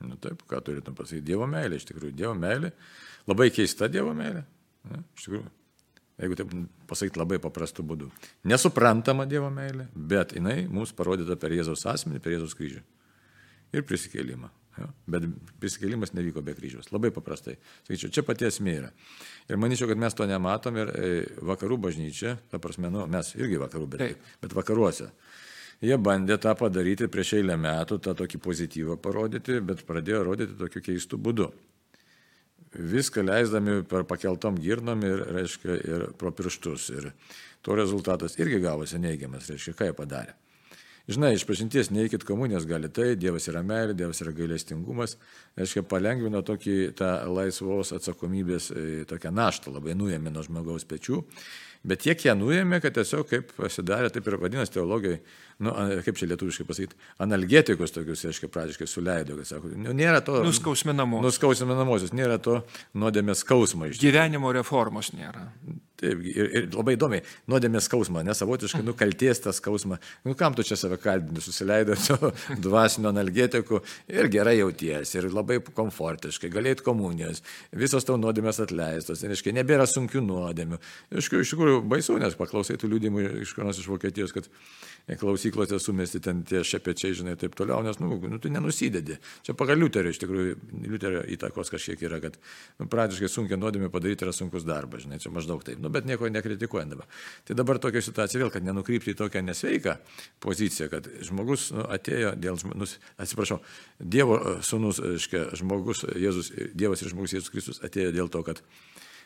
Na 0.05 0.17
taip, 0.21 0.47
ką 0.47 0.63
turėtum 0.63 0.95
pasakyti? 0.95 1.27
Dievo 1.33 1.51
meilė, 1.51 1.81
iš 1.81 1.89
tikrųjų, 1.91 2.15
Dievo 2.15 2.35
meilė. 2.39 2.71
Labai 3.27 3.51
keista 3.55 3.91
Dievo 3.91 4.15
meilė. 4.15 4.45
Na, 4.91 5.03
iš 5.17 5.27
tikrųjų. 5.27 5.51
Jeigu 6.21 6.37
taip 6.39 6.51
pasakyti 6.87 7.19
labai 7.19 7.41
paprastu 7.43 7.83
būdu. 7.87 8.07
Nesuprantama 8.47 9.27
Dievo 9.27 9.49
meilė, 9.51 9.89
bet 9.95 10.37
jinai 10.37 10.61
mums 10.71 10.93
parodyta 10.95 11.35
per 11.41 11.55
Jėzaus 11.57 11.83
asmenį, 11.91 12.21
per 12.23 12.37
Jėzaus 12.37 12.55
kryžių. 12.55 12.83
Ir 13.75 13.83
prisikėlimą. 13.89 14.51
Jo? 14.79 14.87
Bet 15.11 15.27
prisikėlimas 15.63 16.15
nevyko 16.15 16.43
be 16.47 16.55
kryžiaus. 16.55 16.93
Labai 16.95 17.11
paprastai. 17.15 17.57
Sakyčiau, 17.87 18.13
čia 18.15 18.25
pati 18.27 18.47
esmė 18.47 18.77
yra. 18.79 18.93
Ir 19.51 19.59
manyčiau, 19.59 19.91
kad 19.91 19.99
mes 19.99 20.15
to 20.15 20.27
nematom 20.31 20.79
ir 20.79 20.95
e, 20.95 21.11
vakarų 21.51 21.81
bažnyčia, 21.89 22.37
ta 22.51 22.63
prasme, 22.63 22.91
nu, 22.95 23.09
mes 23.11 23.35
irgi 23.39 23.59
vakarų, 23.63 23.91
bet, 23.91 24.07
Taip. 24.07 24.33
bet 24.43 24.55
vakaruose. 24.55 25.11
Jie 25.83 25.99
bandė 25.99 26.39
tą 26.43 26.55
padaryti 26.59 27.11
prieš 27.11 27.37
eilę 27.41 27.59
metų, 27.59 27.99
tą 28.03 28.15
tokį 28.23 28.39
pozityvą 28.43 28.99
parodyti, 29.03 29.59
bet 29.67 29.83
pradėjo 29.87 30.23
rodyti 30.31 30.59
tokiu 30.59 30.83
keistu 30.93 31.19
būdu 31.19 31.51
viską 32.75 33.25
leisdami 33.25 33.83
per 33.89 34.07
pakeltom 34.09 34.59
girnom 34.61 35.03
ir, 35.07 35.25
reiškia, 35.37 35.77
ir 35.89 36.07
pro 36.19 36.33
pirštus. 36.35 36.89
Ir 36.95 37.11
to 37.65 37.77
rezultatas 37.79 38.39
irgi 38.41 38.61
gavosi 38.63 39.01
neigiamas, 39.01 39.51
reiškia, 39.53 39.77
ką 39.79 39.91
jie 39.91 39.97
padarė. 39.99 40.35
Žinai, 41.05 41.35
iš 41.37 41.43
pažinties 41.45 41.91
neikit 41.93 42.23
komunijos 42.25 42.65
gali 42.65 42.89
tai, 42.89 43.11
Dievas 43.21 43.45
yra 43.51 43.61
meilė, 43.61 43.93
Dievas 43.93 44.23
yra 44.25 44.33
gailestingumas, 44.33 45.19
reiškia, 45.61 45.83
palengvino 45.85 46.41
tokį 46.41 46.77
tą 46.97 47.11
laisvos 47.29 47.93
atsakomybės 47.93 48.71
e, 48.73 48.85
tokią 49.11 49.35
naštą, 49.37 49.75
labai 49.75 49.93
nuėmė 50.01 50.33
nuo 50.33 50.47
žmogaus 50.47 50.89
pečių, 50.89 51.21
bet 51.85 52.05
tiek 52.05 52.25
ją 52.27 52.35
nuėmė, 52.39 52.81
kad 52.85 52.97
tiesiog 52.97 53.29
kaip 53.31 53.55
pasidarė, 53.59 54.11
taip 54.13 54.29
ir 54.29 54.39
vadinasi 54.41 54.75
teologijai, 54.75 55.21
nu, 55.65 55.75
kaip 56.07 56.19
čia 56.19 56.29
lietuviškai 56.33 56.67
pasakyti, 56.69 56.99
analgetikus 57.25 57.95
tokius, 57.95 58.25
aiškiai, 58.31 58.53
pradžiškai 58.55 58.89
suleido, 58.91 59.39
kad 59.41 59.51
sako, 59.53 59.73
nu, 59.77 59.95
nėra 59.97 60.23
to. 60.25 60.41
Nuskausminamosios. 60.47 61.29
Nuskausminamosios, 61.29 62.15
nėra 62.17 62.41
to 62.43 62.61
nuodėmės 62.99 63.45
skausmo 63.45 63.91
iš. 63.91 64.01
Gyvenimo 64.03 64.53
reformos 64.57 65.13
nėra. 65.17 65.49
Taip, 65.95 66.25
ir, 66.27 66.49
ir 66.59 66.65
labai 66.75 66.97
įdomiai, 66.97 67.23
nuodėmės 67.49 67.87
skausmą, 67.87 68.25
nesavotiškai 68.27 68.83
nukalties 68.83 69.39
tą 69.45 69.53
skausmą. 69.55 70.01
Nu, 70.27 70.35
kam 70.39 70.57
tu 70.57 70.65
čia 70.67 70.75
save 70.77 70.99
kalbini, 70.99 71.39
susileidai 71.45 71.95
su 72.01 72.17
dvasiniu 72.67 73.13
analgetiku 73.13 73.79
ir 74.11 74.27
gerai 74.33 74.57
jauties, 74.59 75.15
ir 75.15 75.29
labai 75.31 75.61
komfortiškai, 75.63 76.51
galėjai 76.53 76.83
komunijos, 76.83 77.45
visos 77.79 78.07
tau 78.09 78.19
nuodėmės 78.19 78.59
atleistos, 78.65 79.23
ir, 79.23 79.37
aiškiai, 79.37 79.55
nebėra 79.61 79.87
sunkių 79.87 80.25
nuodėmių. 80.27 80.81
Iš 81.23 81.31
tikrųjų, 81.31 81.74
baisu, 81.83 82.19
nes 82.21 82.37
paklausai 82.39 82.77
tų 82.81 82.91
liūdimų 82.93 83.25
iš 83.43 83.55
kurios 83.57 83.81
iš 83.81 83.89
Vokietijos, 83.91 84.35
kad 84.37 84.49
klausyklose 85.21 85.79
sumesti 85.83 86.21
ten 86.25 86.43
tie 86.49 86.63
šepečiai, 86.65 87.17
žinai, 87.19 87.35
taip 87.41 87.57
toliau, 87.59 87.83
nes, 87.85 87.99
nu, 88.01 88.17
nu 88.31 88.39
tu 88.41 88.53
nenusidedi. 88.53 89.19
Čia 89.45 89.57
pagal 89.59 89.81
Liuterio, 89.83 90.13
iš 90.15 90.21
tikrųjų, 90.23 90.55
Liuterio 90.87 91.25
įtakos 91.35 91.73
kažkiek 91.75 92.01
yra, 92.07 92.21
kad 92.25 92.39
nu, 92.81 92.89
praktiškai 92.91 93.29
sunkia 93.29 93.59
nuodėmė 93.61 93.91
padaryti 93.93 94.25
yra 94.25 94.33
sunkus 94.37 94.65
darbas, 94.69 95.05
žinai, 95.05 95.21
čia 95.23 95.33
maždaug 95.35 95.65
taip, 95.67 95.83
nu, 95.83 95.93
bet 95.93 96.09
nieko 96.09 96.31
nekritikuojant 96.33 96.95
dabar. 96.95 97.11
Tai 97.45 97.59
dabar 97.59 97.81
tokia 97.83 98.05
situacija 98.05 98.45
vėl, 98.45 98.53
kad 98.55 98.65
nenukrypti 98.65 99.13
į 99.13 99.19
tokią 99.21 99.45
nesveiką 99.45 99.99
poziciją, 100.45 100.89
kad 100.93 101.11
žmogus 101.29 101.69
nu, 101.77 101.85
atėjo 101.99 102.33
dėl, 102.41 102.61
nu, 102.73 102.89
atsiprašau, 103.21 103.61
Dievo 104.01 104.41
e, 104.41 104.57
sunus, 104.65 105.03
aiškia, 105.05 105.47
žmogus, 105.61 106.05
Jėzus, 106.17 106.51
Dievas 106.73 107.05
ir 107.05 107.13
žmogus 107.13 107.37
Jėzus 107.37 107.53
Kristus 107.53 107.85
atėjo 107.85 108.15
dėl 108.15 108.33
to, 108.33 108.43
kad 108.47 108.65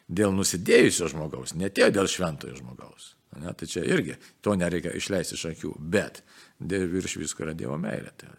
dėl 0.09 0.33
nusidėjusio 0.35 1.11
žmogaus, 1.13 1.55
netėjo 1.59 1.93
dėl 1.95 2.11
šventojo 2.11 2.57
žmogaus. 2.59 3.13
Ne, 3.39 3.53
tai 3.55 3.69
čia 3.71 3.85
irgi 3.85 4.17
to 4.43 4.55
nereikia 4.59 4.95
išleisti 4.97 5.37
iš 5.37 5.45
akių, 5.53 5.75
bet 5.79 6.23
virš 6.59 7.19
visko 7.21 7.45
yra 7.45 7.55
Dievo 7.57 7.77
meilė. 7.81 8.11
Tai, 8.19 8.33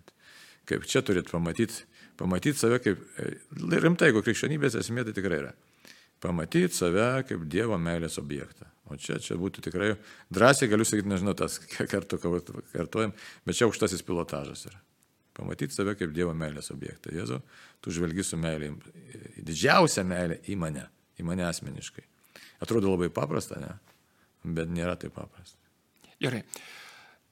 kaip 0.67 0.87
čia 0.89 1.03
turit 1.05 1.29
pamatyti, 1.31 1.85
pamatyti 2.19 2.59
save 2.59 2.81
kaip, 2.83 3.05
e, 3.21 3.29
rimtai, 3.79 4.09
jeigu 4.09 4.25
krikščionybės 4.25 4.79
esmė 4.81 5.05
tai 5.07 5.15
tikrai 5.15 5.43
yra. 5.43 5.53
Pamatyti 6.19 6.75
save 6.75 7.07
kaip 7.29 7.45
Dievo 7.51 7.77
meilės 7.79 8.19
objektą. 8.19 8.67
O 8.89 8.97
čia, 8.97 9.19
čia 9.21 9.37
būtų 9.37 9.61
tikrai, 9.69 9.93
drąsiai 10.33 10.67
galiu 10.71 10.87
sakyti, 10.87 11.11
nežinau, 11.11 11.35
tas 11.37 11.59
kartu 11.93 12.17
kartuojam, 12.19 13.13
bet 13.45 13.55
čia 13.59 13.69
aukštasis 13.69 14.01
pilotažas 14.03 14.65
yra. 14.71 14.81
Pamatyti 15.37 15.77
save 15.77 15.93
kaip 15.95 16.11
Dievo 16.17 16.33
meilės 16.35 16.73
objektą. 16.73 17.13
Jėzau, 17.13 17.43
tu 17.79 17.93
žvelgi 17.93 18.25
su 18.25 18.41
meilė, 18.41 18.73
didžiausia 19.37 20.03
meilė 20.03 20.41
į 20.49 20.57
mane, 20.59 20.89
į 21.19 21.27
mane 21.27 21.45
asmeniškai. 21.47 22.05
Atrodo 22.63 22.91
labai 22.91 23.11
paprasta, 23.13 23.59
ne? 23.61 23.75
bet 24.43 24.71
nėra 24.71 24.95
taip 24.99 25.15
paprasta. 25.15 25.59
Gerai. 26.19 26.43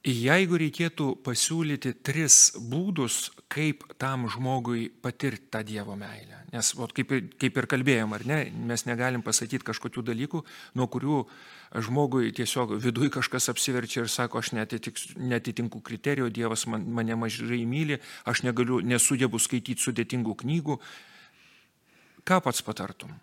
Jeigu 0.07 0.55
reikėtų 0.61 1.17
pasiūlyti 1.25 1.91
tris 2.05 2.53
būdus, 2.55 3.31
kaip 3.51 3.81
tam 3.99 4.27
žmogui 4.31 4.85
patirti 5.03 5.49
tą 5.51 5.63
Dievo 5.67 5.97
meilę, 5.99 6.45
nes 6.53 6.69
ot, 6.77 6.93
kaip, 6.95 7.11
ir, 7.11 7.25
kaip 7.41 7.57
ir 7.59 7.67
kalbėjom, 7.67 8.13
ar 8.15 8.23
ne, 8.29 8.37
mes 8.69 8.85
negalim 8.87 9.23
pasakyti 9.25 9.67
kažkokių 9.67 10.05
dalykų, 10.07 10.43
nuo 10.79 10.87
kurių 10.93 11.17
žmogui 11.83 12.31
tiesiog 12.37 12.77
viduje 12.79 13.11
kažkas 13.17 13.49
apsiverčia 13.51 14.05
ir 14.05 14.11
sako, 14.13 14.39
aš 14.39 14.53
netitinku 14.55 15.81
kriterijų, 15.83 16.31
Dievas 16.31 16.67
man, 16.71 16.87
mane 16.87 17.17
mažai 17.19 17.65
myli, 17.67 17.99
aš 18.23 18.45
negaliu, 18.47 18.79
nesugebu 18.79 19.41
skaityti 19.41 19.89
sudėtingų 19.89 20.37
knygų. 20.45 20.79
Ką 22.23 22.43
pats 22.45 22.63
patartum? 22.63 23.17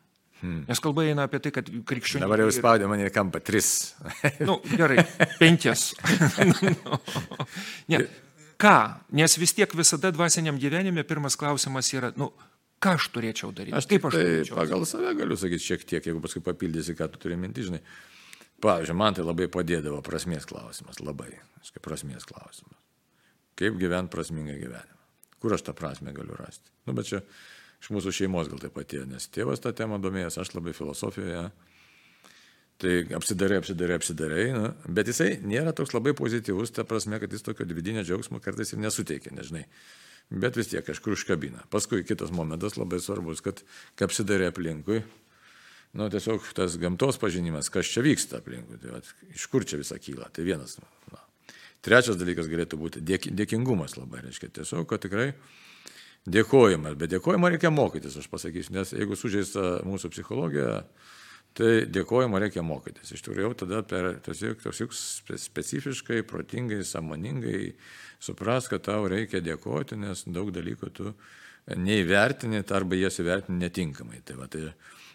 Hmm. 0.44 0.64
Nes 0.68 0.80
kalba 0.84 1.06
eina 1.08 1.24
apie 1.24 1.38
tai, 1.40 1.54
kad 1.56 1.68
krikščionybė. 1.88 2.26
Dabar 2.26 2.42
jau 2.42 2.50
spaudė 2.52 2.88
mane 2.90 3.06
į 3.08 3.12
kampą 3.14 3.40
tris. 3.40 3.68
Na, 4.04 4.32
nu, 4.50 4.56
gerai, 4.68 5.00
penkias. 5.38 5.86
ne, 7.92 8.02
ką? 8.60 8.74
Nes 9.16 9.38
vis 9.40 9.56
tiek 9.56 9.72
visada 9.78 10.10
dvasiniam 10.12 10.58
gyvenime 10.60 11.06
pirmas 11.08 11.38
klausimas 11.40 11.88
yra, 11.96 12.12
nu, 12.20 12.28
ką 12.76 12.92
aš 12.98 13.08
turėčiau 13.14 13.54
daryti? 13.56 13.76
Aš 13.78 13.88
kaip 13.88 14.04
aš 14.10 14.18
tai 14.18 14.26
turėčiau? 14.26 14.58
Pagal 14.60 14.84
save 14.90 15.14
galiu 15.22 15.40
sakyti 15.40 15.68
šiek 15.70 15.88
tiek, 15.88 16.10
jeigu 16.10 16.20
paskui 16.24 16.44
papildysi, 16.44 16.98
ką 16.98 17.08
tu 17.14 17.24
turi 17.24 17.40
minti, 17.40 17.64
žinai. 17.64 17.80
Pavyzdžiui, 18.64 19.00
man 19.00 19.16
tai 19.16 19.24
labai 19.24 19.48
padėdavo 19.52 20.04
prasmės 20.04 20.44
klausimas, 20.48 21.00
labai, 21.00 21.32
kaip 21.64 21.84
prasmės 21.88 22.28
klausimas. 22.28 22.76
Kaip 23.56 23.80
gyventi 23.80 24.12
prasmingą 24.12 24.60
gyvenimą? 24.60 25.02
Kur 25.40 25.56
aš 25.56 25.64
tą 25.64 25.72
prasme 25.76 26.12
galiu 26.16 26.36
rasti? 26.36 26.68
Nu, 26.84 26.92
bet 26.96 27.08
čia 27.08 27.24
iš 27.84 27.92
mūsų 27.92 28.14
šeimos 28.16 28.48
gal 28.48 28.62
taip 28.62 28.78
atėjo, 28.80 29.04
nes 29.10 29.28
tėvas 29.28 29.60
tą 29.60 29.74
temą 29.76 29.98
domėjęs, 30.00 30.38
aš 30.40 30.54
labai 30.56 30.72
filosofijoje. 30.76 31.50
Tai 32.80 32.92
apsidarai, 33.14 33.60
apsidarai, 33.60 33.98
apsidarai, 34.00 34.44
na, 34.50 34.70
bet 34.90 35.10
jisai 35.12 35.36
nėra 35.44 35.74
toks 35.76 35.92
labai 35.94 36.14
pozityvus, 36.16 36.72
ta 36.74 36.82
prasme, 36.88 37.20
kad 37.22 37.32
jis 37.32 37.44
tokio 37.46 37.66
vidinio 37.70 38.02
džiaugsmo 38.02 38.40
kartais 38.42 38.72
ir 38.74 38.80
nesuteikia, 38.82 39.30
nežinai. 39.36 39.62
Bet 40.32 40.56
vis 40.58 40.72
tiek 40.72 40.82
kažkur 40.82 41.14
užkabina. 41.14 41.66
Paskui 41.70 42.02
kitas 42.08 42.32
momentas 42.34 42.78
labai 42.80 42.98
svarbus, 43.04 43.44
kad 43.44 43.60
kai 43.94 44.08
apsidarai 44.08 44.48
aplinkui, 44.50 45.04
nu, 45.94 46.08
tiesiog 46.10 46.48
tas 46.56 46.74
gamtos 46.80 47.20
pažinimas, 47.22 47.68
kas 47.70 47.92
čia 47.92 48.02
vyksta 48.02 48.40
aplinkui, 48.40 48.80
tai 48.82 48.96
vat, 48.96 49.12
iš 49.36 49.44
kur 49.52 49.68
čia 49.68 49.78
visa 49.78 50.00
kyla, 50.00 50.32
tai 50.34 50.48
vienas. 50.48 50.80
Na. 51.12 51.20
Trečias 51.84 52.18
dalykas 52.18 52.48
galėtų 52.50 52.80
būti 52.80 53.04
dėk, 53.04 53.28
dėkingumas 53.36 53.98
labai, 54.00 54.24
reiškia 54.24 54.50
tiesiog, 54.56 54.88
kad 54.90 55.04
tikrai 55.04 55.34
dėkojimas, 56.25 56.97
bet 57.00 57.12
dėkojimą 57.12 57.50
reikia 57.52 57.73
mokytis, 57.75 58.16
aš 58.21 58.28
pasakysiu, 58.33 58.75
nes 58.78 58.95
jeigu 58.97 59.16
sužeista 59.19 59.83
mūsų 59.85 60.11
psichologija, 60.14 60.81
tai 61.54 61.85
dėkojimo 61.90 62.40
reikia 62.43 62.64
mokytis. 62.66 63.12
Iš 63.14 63.23
tikrųjų, 63.26 63.47
jau 63.47 63.52
tada 63.64 63.83
per 63.87 64.11
tiesiog, 64.25 64.59
tiesiog 64.64 64.97
specifiškai, 65.38 66.25
protingai, 66.26 66.81
samoningai 66.88 67.75
supras, 68.23 68.69
kad 68.73 68.87
tau 68.88 69.07
reikia 69.11 69.43
dėkoti, 69.45 70.00
nes 70.00 70.25
daug 70.26 70.50
dalykų 70.54 70.90
tu 70.97 71.14
neįvertini 71.78 72.64
arba 72.64 72.99
jas 72.99 73.21
įvertini 73.23 73.62
netinkamai. 73.62 74.21
Tai 74.26 74.40
va, 74.40 74.50
tai, 74.50 74.66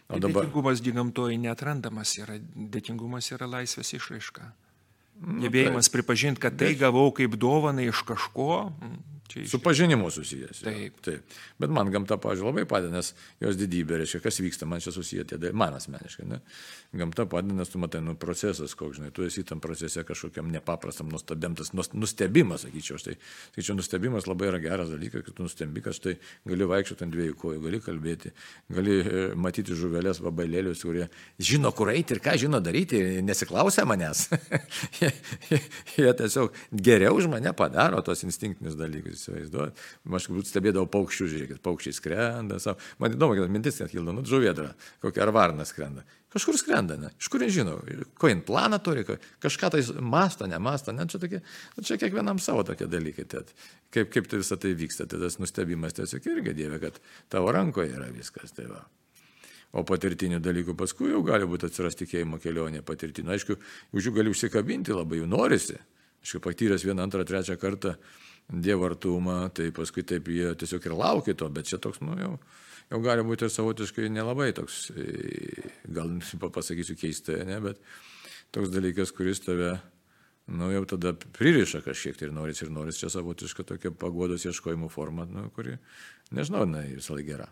o 0.07 0.21
dabar... 0.21 0.45
Dėkingumas 0.45 0.81
gygamtoji 0.85 1.41
netrandamas 1.43 2.15
yra, 2.21 2.39
dėkingumas 2.39 3.33
yra 3.35 3.49
laisvės 3.49 3.93
išraiška. 3.99 4.49
Gebėjimas 5.19 5.89
tai, 5.89 5.97
pripažinti, 5.97 6.39
kad 6.45 6.55
tai 6.55 6.71
gavau 6.79 7.09
kaip 7.11 7.33
dovana 7.35 7.83
iš 7.83 8.05
kažko, 8.07 8.69
Čia. 9.29 9.45
Su 9.45 9.59
pažinimu 9.61 10.09
susijęs. 10.11 10.63
Taip. 10.65 11.01
Taip. 11.05 11.37
Bet 11.61 11.69
man 11.73 11.91
gamta, 11.93 12.17
pažiūrėjau, 12.17 12.49
labai 12.49 12.65
padeda, 12.69 12.95
nes 12.97 13.11
jos 13.43 13.57
didybė, 13.59 13.99
reiškia, 14.01 14.23
kas 14.23 14.39
vyksta, 14.41 14.65
man 14.69 14.81
čia 14.81 14.93
susiję 14.95 15.25
tie 15.29 15.37
dalykai, 15.37 15.59
man 15.61 15.75
asmeniškai. 15.77 16.25
Ne? 16.31 16.39
Gamta 16.97 17.27
padeda, 17.29 17.53
nes 17.59 17.69
tu 17.69 17.81
matai, 17.81 18.01
nu, 18.01 18.15
procesas, 18.17 18.73
koks, 18.77 18.97
žinai, 18.97 19.11
tu 19.13 19.27
esi 19.27 19.43
tam 19.45 19.61
procese 19.61 20.01
kažkokiam 20.07 20.49
nepaprastam, 20.49 21.11
nuostabiam, 21.13 21.53
tas 21.57 21.69
nus- 21.77 21.91
nustebimas, 21.93 22.65
sakyčiau, 22.65 22.97
štai. 23.01 23.15
Sakyčiau, 23.51 23.77
nustebimas 23.77 24.25
labai 24.29 24.49
yra 24.49 24.61
geras 24.63 24.89
dalykas, 24.89 25.27
kad 25.27 25.37
tu 25.37 25.45
nustembi, 25.45 25.83
kad 25.85 25.93
štai 25.93 26.15
gali 26.49 26.69
vaikščioti 26.73 27.05
ant 27.05 27.13
dviejų 27.13 27.37
kojų, 27.43 27.61
gali 27.67 27.81
kalbėti, 27.85 28.33
gali 28.73 28.97
e, 29.03 29.27
matyti 29.37 29.77
žuvelės, 29.77 30.23
vabailėlius, 30.25 30.81
kurie 30.87 31.05
žino, 31.37 31.69
kur 31.77 31.93
eiti 31.93 32.17
ir 32.17 32.23
ką 32.25 32.33
žino 32.41 32.63
daryti, 32.65 33.03
nesiklausia 33.25 33.85
manęs. 33.89 34.25
jie, 34.99 35.11
jie, 35.51 35.61
jie 35.99 36.17
tiesiog 36.23 36.57
geriau 36.73 37.19
už 37.19 37.29
mane 37.29 37.53
padaro 37.53 38.01
tos 38.05 38.25
instinktinius 38.25 38.77
dalykus, 38.79 39.18
įsivaizduojat. 39.19 39.81
Aš 40.19 40.29
galbūt 40.31 40.49
stebėdavau 40.49 40.89
paukščių, 40.95 41.27
žiūrėkit, 41.33 41.61
paukščiai 41.65 41.97
skrenda, 41.97 42.57
savo. 42.63 42.79
Man 43.03 43.17
įdomu, 43.17 43.35
kad 43.37 43.51
mintis 43.53 43.77
net 43.83 43.91
kildo, 43.91 44.15
nu, 44.15 44.23
žuvėdra, 44.27 44.71
kokia 45.03 45.27
ar 45.27 45.33
varna 45.35 45.67
skrenda. 45.67 46.05
Kažkur 46.29 46.59
skrenda, 46.61 46.93
ne? 47.01 47.09
Iš 47.17 47.27
kur 47.33 47.41
žino, 47.49 47.79
ko 48.21 48.29
jin 48.29 48.43
planą 48.45 48.77
turi, 48.85 49.01
ko- 49.07 49.17
kažką 49.41 49.71
tai 49.73 49.81
masto, 49.97 50.45
nemasto, 50.45 50.93
ne, 50.93 51.07
čia, 51.09 51.17
tokie, 51.17 51.41
nu, 51.73 51.83
čia 51.83 51.97
kiekvienam 51.97 52.37
savo 52.37 52.61
tokie 52.63 52.85
dalykai. 52.85 53.25
Tad, 53.25 53.49
kaip, 53.89 54.11
kaip 54.13 54.29
tai 54.29 54.43
visą 54.43 54.59
tai 54.61 54.75
vyksta, 54.77 55.07
tai 55.09 55.17
tas 55.23 55.39
nustebimas 55.41 55.97
tiesiog 55.97 56.29
irgi 56.29 56.53
dievė, 56.53 56.79
kad 56.85 57.01
tavo 57.33 57.49
rankoje 57.55 57.95
yra 57.97 58.11
viskas. 58.13 58.53
Tai 58.53 58.67
va. 58.69 58.83
O 59.73 59.81
patirtinių 59.85 60.37
dalykų 60.41 60.73
paskui 60.77 61.11
jau 61.11 61.23
gali 61.25 61.49
būti 61.49 61.65
atsiras 61.69 61.97
tikėjimo 61.97 62.37
kelionė 62.41 62.85
patirtinių. 62.85 63.33
Aišku, 63.33 63.57
už 63.93 64.09
jų 64.09 64.15
gali 64.15 64.29
užsikabinti, 64.29 64.93
labai 64.93 65.23
jų 65.23 65.27
norisi. 65.29 65.77
Aš 66.21 66.37
patyręs 66.43 66.85
vieną, 66.85 67.05
antrą, 67.05 67.25
trečią 67.25 67.57
kartą 67.57 67.95
Dievo 68.49 68.87
artumą, 68.89 69.43
tai 69.53 69.69
paskui 69.75 70.01
taip 70.07 70.31
jie 70.33 70.55
tiesiog 70.57 70.87
ir 70.87 70.95
laukia 70.97 71.35
to, 71.37 71.49
bet 71.53 71.69
čia 71.69 71.77
toks, 71.81 72.01
nu 72.01 72.15
jau, 72.17 72.31
jau 72.89 72.99
gali 73.05 73.25
būti 73.27 73.45
ir 73.45 73.53
savotiškai 73.53 74.09
nelabai 74.09 74.49
toks, 74.57 74.87
e, 74.97 75.69
gal 75.93 76.15
pasakysiu 76.57 76.97
keistai, 76.97 77.43
ne, 77.45 77.59
bet 77.61 77.81
toks 78.55 78.73
dalykas, 78.73 79.13
kuris 79.13 79.43
tave, 79.45 79.75
nu 80.49 80.71
jau 80.73 80.81
tada 80.95 81.13
pririša 81.13 81.83
kažkiek 81.85 82.17
tai 82.17 82.31
ir 82.31 82.33
noris, 82.33 82.63
ir 82.65 82.73
noris 82.73 82.97
čia 82.97 83.11
savotiška 83.13 83.67
tokia 83.69 83.93
pagodos 83.93 84.47
ieškojimo 84.49 84.89
forma, 84.89 85.29
nu, 85.29 85.45
kuri, 85.53 85.77
nežinau, 86.33 86.65
na, 86.69 86.87
visą 86.89 87.19
laiką 87.19 87.29
gera. 87.29 87.51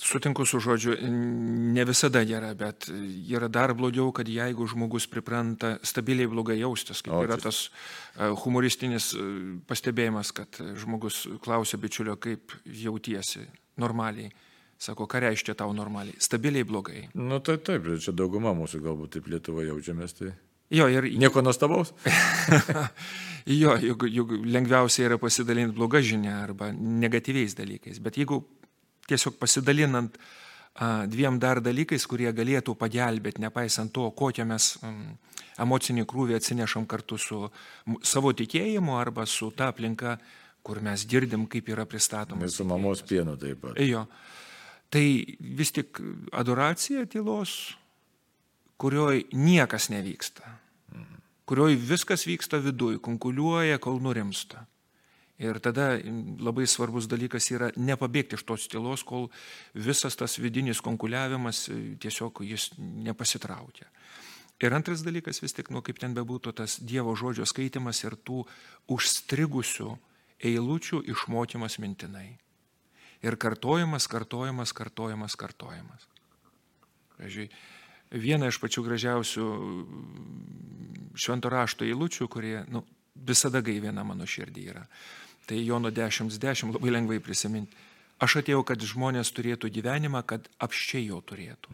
Sutinku 0.00 0.46
su 0.48 0.60
žodžiu, 0.64 0.94
ne 1.04 1.84
visada 1.84 2.22
gera, 2.24 2.54
bet 2.56 2.88
yra 3.28 3.50
dar 3.52 3.74
blogiau, 3.76 4.08
kad 4.16 4.28
jeigu 4.28 4.66
žmogus 4.70 5.06
pripranta 5.12 5.74
stabiliai 5.84 6.30
blogai 6.30 6.56
jaustis, 6.62 7.02
kaip 7.04 7.26
yra 7.26 7.36
tas 7.40 7.66
e, 7.68 8.30
humoristinis 8.44 9.10
e, 9.12 9.24
pastebėjimas, 9.68 10.32
kad 10.36 10.60
žmogus 10.80 11.26
klausia 11.44 11.80
bičiulio, 11.82 12.16
kaip 12.16 12.56
jautiesi 12.64 13.44
normaliai. 13.80 14.32
Sako, 14.80 15.04
ką 15.04 15.20
reiškia 15.26 15.52
tau 15.60 15.74
normaliai? 15.76 16.16
Stabiliai 16.16 16.64
blogai. 16.64 17.02
Nu 17.12 17.42
tai 17.44 17.58
taip, 17.60 17.90
čia 18.00 18.16
dauguma 18.16 18.54
mūsų 18.56 18.80
galbūt 18.86 19.18
taip 19.18 19.28
Lietuvoje 19.28 19.68
jaučiamės, 19.68 20.16
tai 20.16 20.32
Jo, 20.70 20.86
ir 20.86 21.10
nieko 21.18 21.42
nuostabaus. 21.42 21.94
Jo, 23.46 23.72
juk, 23.80 24.04
juk 24.12 24.32
lengviausia 24.44 25.06
yra 25.08 25.16
pasidalinti 25.18 25.72
blogą 25.74 26.02
žinią 26.04 26.34
arba 26.42 26.68
negatyviais 26.76 27.54
dalykais. 27.56 27.96
Bet 28.04 28.18
jeigu 28.20 28.42
tiesiog 29.10 29.36
pasidalinant 29.40 30.16
dviem 31.10 31.38
dar 31.42 31.58
dalykais, 31.60 32.06
kurie 32.08 32.30
galėtų 32.32 32.76
pagelbėti, 32.78 33.42
nepaisant 33.42 33.92
to, 33.92 34.06
kokią 34.16 34.46
mes 34.48 34.76
emocinį 35.60 36.06
krūvį 36.08 36.38
atsinešam 36.38 36.86
kartu 36.88 37.18
su 37.18 37.42
savo 38.06 38.32
tikėjimu 38.32 38.94
arba 38.96 39.26
su 39.26 39.50
ta 39.50 39.68
aplinka, 39.74 40.16
kur 40.62 40.80
mes 40.84 41.04
girdim, 41.08 41.46
kaip 41.50 41.68
yra 41.72 41.82
Ir 41.84 41.90
pristatomas. 41.90 42.54
su 42.54 42.64
mamos 42.64 43.02
pienu 43.02 43.36
taip 43.36 43.60
pat. 43.60 43.80
Jo. 43.80 44.06
Tai 44.90 45.04
vis 45.40 45.70
tik 45.72 46.00
adoracija 46.32 47.04
tylos, 47.06 47.74
kurioj 48.80 49.26
niekas 49.32 49.90
nevyksta, 49.92 50.56
kurioj 51.46 51.76
viskas 51.76 52.26
vyksta 52.26 52.58
viduj, 52.62 52.98
konkuliuoja, 53.02 53.78
kol 53.78 54.00
nurimsta. 54.00 54.66
Ir 55.40 55.56
tada 55.64 55.94
labai 56.44 56.66
svarbus 56.68 57.06
dalykas 57.08 57.46
yra 57.54 57.70
nepabėgti 57.80 58.36
iš 58.36 58.44
tos 58.44 58.66
tylos, 58.68 59.04
kol 59.08 59.30
visas 59.72 60.18
tas 60.20 60.36
vidinis 60.36 60.82
konkuliavimas 60.84 61.62
e, 61.72 61.78
tiesiog 62.00 62.42
jis 62.44 62.70
nepasitraukia. 62.78 63.88
Ir 64.60 64.76
antras 64.76 65.00
dalykas 65.00 65.40
vis 65.40 65.56
tik, 65.56 65.70
nu 65.72 65.80
kaip 65.80 65.96
ten 66.02 66.12
bebūtų, 66.12 66.52
tas 66.60 66.76
Dievo 66.84 67.14
žodžio 67.16 67.46
skaitimas 67.48 68.02
ir 68.04 68.18
tų 68.20 68.42
užstrigusių 68.92 69.94
eilučių 70.44 71.00
išmokymas 71.08 71.78
mintinai. 71.80 72.28
Ir 73.24 73.36
kartojimas, 73.40 74.04
kartojimas, 74.08 74.74
kartojimas, 74.76 75.36
kartojimas. 75.40 76.04
Pavyzdžiui, 77.16 77.48
viena 78.20 78.48
iš 78.52 78.60
pačių 78.60 78.84
gražiausių 78.84 79.48
švento 81.16 81.48
rašto 81.52 81.88
eilučių, 81.88 82.28
kurie 82.28 82.60
nu, 82.68 82.84
visada 83.14 83.60
gaivina 83.64 84.04
mano 84.04 84.28
širdį 84.28 84.68
yra. 84.72 84.84
Tai 85.50 85.58
Jono 85.58 85.90
10.10 85.90 86.38
10, 86.38 86.76
labai 86.76 86.92
lengvai 86.94 87.18
prisiminti. 87.18 87.74
Aš 88.22 88.36
atėjau, 88.42 88.60
kad 88.68 88.82
žmonės 88.84 89.32
turėtų 89.34 89.70
gyvenimą, 89.72 90.20
kad 90.28 90.46
apščiai 90.62 91.08
jo 91.08 91.18
turėtų. 91.26 91.72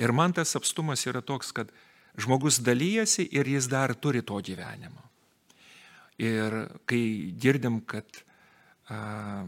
Ir 0.00 0.14
man 0.16 0.34
tas 0.34 0.56
apstumas 0.58 1.04
yra 1.06 1.20
toks, 1.22 1.52
kad 1.52 1.70
žmogus 2.18 2.58
dalyjasi 2.64 3.28
ir 3.30 3.46
jis 3.46 3.68
dar 3.70 3.94
turi 3.94 4.24
to 4.26 4.40
gyvenimo. 4.42 5.04
Ir 6.18 6.56
kai 6.88 7.02
girdim, 7.40 7.78
kad 7.84 8.08
a, 8.88 9.44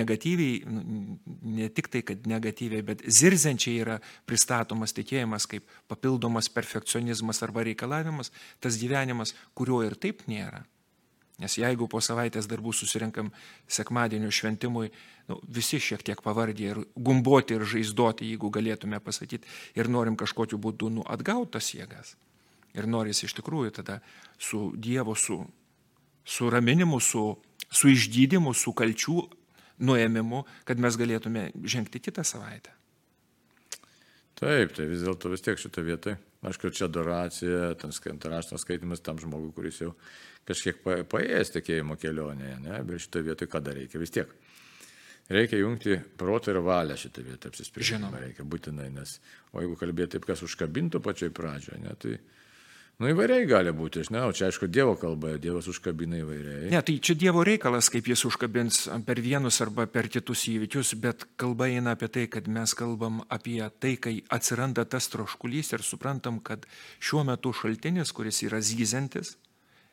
negatyviai, 0.00 0.64
ne 0.66 1.70
tik 1.70 1.92
tai, 1.92 2.02
kad 2.10 2.26
negatyviai, 2.28 2.82
bet 2.90 3.04
zirzenčiai 3.06 3.78
yra 3.84 4.00
pristatomas 4.26 4.96
tikėjimas 4.96 5.46
kaip 5.46 5.68
papildomas 5.92 6.50
perfekcionizmas 6.52 7.44
arba 7.46 7.68
reikalavimas, 7.68 8.32
tas 8.58 8.80
gyvenimas, 8.80 9.36
kurio 9.54 9.84
ir 9.86 9.94
taip 10.00 10.26
nėra. 10.26 10.64
Nes 11.42 11.56
jeigu 11.58 11.88
po 11.90 11.98
savaitės 12.04 12.46
darbų 12.46 12.70
susirinkam 12.76 13.32
sekmadienio 13.66 14.30
šventimui, 14.30 14.92
nu, 15.30 15.40
visi 15.50 15.80
šiek 15.82 16.04
tiek 16.06 16.20
pavardė 16.22 16.68
ir 16.68 16.80
gumboti 16.94 17.56
ir 17.56 17.64
žaizdoti, 17.66 18.28
jeigu 18.30 18.52
galėtume 18.54 19.00
pasakyti, 19.02 19.50
ir 19.74 19.90
norim 19.90 20.14
kažkokiu 20.20 20.60
būdu 20.62 20.92
nu, 20.94 21.06
atgautas 21.10 21.72
jėgas. 21.74 22.14
Ir 22.74 22.86
noris 22.90 23.24
iš 23.26 23.34
tikrųjų 23.38 23.74
tada 23.80 23.98
su 24.38 24.68
Dievu, 24.78 25.16
su, 25.18 25.40
su 26.24 26.50
raminimu, 26.50 27.00
su, 27.02 27.26
su 27.70 27.90
išgydymu, 27.90 28.54
su 28.54 28.74
kalčių 28.74 29.18
nuėmimu, 29.82 30.44
kad 30.64 30.78
mes 30.78 30.98
galėtume 30.98 31.48
žengti 31.66 32.02
kitą 32.02 32.22
savaitę. 32.26 32.70
Taip, 34.40 34.72
tai 34.74 34.86
vis 34.90 35.04
dėlto 35.06 35.30
vis 35.30 35.44
tiek 35.44 35.60
šitą 35.60 35.84
vietą. 35.86 36.16
Aišku, 36.44 36.72
čia 36.74 36.88
adoracija, 36.88 37.70
ten 37.80 37.92
rašto 38.32 38.58
skaitimas 38.60 39.00
tam 39.00 39.20
žmogui, 39.22 39.52
kuris 39.56 39.78
jau 39.80 39.94
kažkiek 40.48 40.82
pa- 40.84 41.04
paėjęs 41.08 41.54
tikėjimo 41.54 41.96
kelionėje, 42.00 42.58
ne? 42.66 42.80
bet 42.84 43.04
šitą 43.06 43.22
vietą 43.24 43.48
ką 43.48 43.62
dar 43.64 43.78
reikia 43.78 44.02
vis 44.02 44.12
tiek. 44.12 44.34
Reikia 45.32 45.56
jungti 45.62 45.96
protą 46.20 46.52
ir 46.52 46.60
valią 46.60 46.98
šitą 47.00 47.24
vietą 47.24 47.48
apsisprendimą. 47.48 48.10
Žinoma. 48.10 48.20
Reikia 48.26 48.44
būtinai, 48.44 48.90
nes, 48.92 49.16
o 49.54 49.62
jeigu 49.62 49.78
kalbėti 49.80 50.18
taip, 50.18 50.26
kas 50.28 50.44
užkabintų 50.44 51.00
pačioj 51.04 51.32
pradžioje, 51.32 51.80
ne, 51.80 51.94
tai, 51.96 52.18
nu 53.02 53.10
įvairiai 53.10 53.46
gali 53.48 53.72
būti, 53.74 54.02
aš 54.04 54.10
nežinau, 54.12 54.32
čia 54.36 54.48
aišku 54.48 54.68
Dievo 54.70 54.94
kalba, 55.00 55.34
Dievas 55.40 55.68
užkabina 55.70 56.20
įvairiai. 56.22 56.70
Ne, 56.72 56.82
tai 56.86 56.96
čia 57.04 57.16
Dievo 57.18 57.44
reikalas, 57.46 57.90
kaip 57.92 58.08
jis 58.10 58.24
užkabins 58.28 58.84
per 59.06 59.22
vienus 59.24 59.60
arba 59.64 59.86
per 59.90 60.10
kitus 60.12 60.46
įvykius, 60.52 60.94
bet 61.02 61.26
kalba 61.40 61.70
eina 61.72 61.96
apie 61.98 62.10
tai, 62.12 62.26
kad 62.32 62.50
mes 62.50 62.76
kalbam 62.78 63.22
apie 63.28 63.60
tai, 63.82 63.96
kai 63.96 64.18
atsiranda 64.34 64.86
tas 64.86 65.10
troškulys 65.12 65.74
ir 65.74 65.86
suprantam, 65.86 66.38
kad 66.44 66.68
šiuo 67.02 67.24
metu 67.28 67.54
šaltinis, 67.56 68.14
kuris 68.14 68.42
yra 68.46 68.62
zyzantis, 68.64 69.36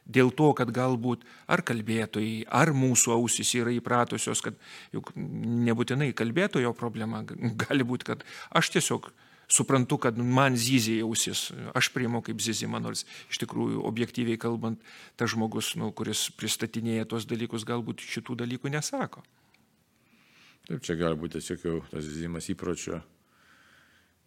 dėl 0.05 0.31
to, 0.35 0.51
kad 0.57 0.71
galbūt 0.73 1.25
ar 1.51 1.63
kalbėtojai, 1.65 2.45
ar 2.49 2.73
mūsų 2.75 3.15
ausis 3.15 3.53
yra 3.59 3.73
įpratusios, 3.75 4.41
kad 4.43 4.57
juk 4.95 5.11
nebūtinai 5.15 6.11
kalbėtojo 6.17 6.73
problema, 6.77 7.23
gali 7.65 7.87
būti, 7.87 8.11
kad 8.13 8.25
aš 8.57 8.73
tiesiog 8.77 9.11
suprantu, 9.51 9.99
kad 10.01 10.17
man 10.17 10.55
zyzė 10.59 11.01
ausis, 11.05 11.49
aš 11.77 11.91
priimu 11.95 12.23
kaip 12.25 12.41
zyzimą, 12.43 12.81
nors 12.83 13.03
iš 13.31 13.41
tikrųjų 13.43 13.83
objektyviai 13.87 14.39
kalbant, 14.41 14.81
tas 15.19 15.33
žmogus, 15.33 15.73
nu, 15.79 15.91
kuris 15.95 16.29
pristatinėja 16.39 17.09
tos 17.11 17.27
dalykus, 17.29 17.67
galbūt 17.67 18.03
šitų 18.05 18.39
dalykų 18.43 18.71
nesako. 18.73 19.25
Taip, 20.67 20.83
čia 20.85 20.95
gali 20.95 21.17
būti 21.19 21.39
tiesiog 21.39 21.65
jau 21.65 21.79
tas 21.91 22.05
zyzimas 22.05 22.47
įpročio 22.53 23.01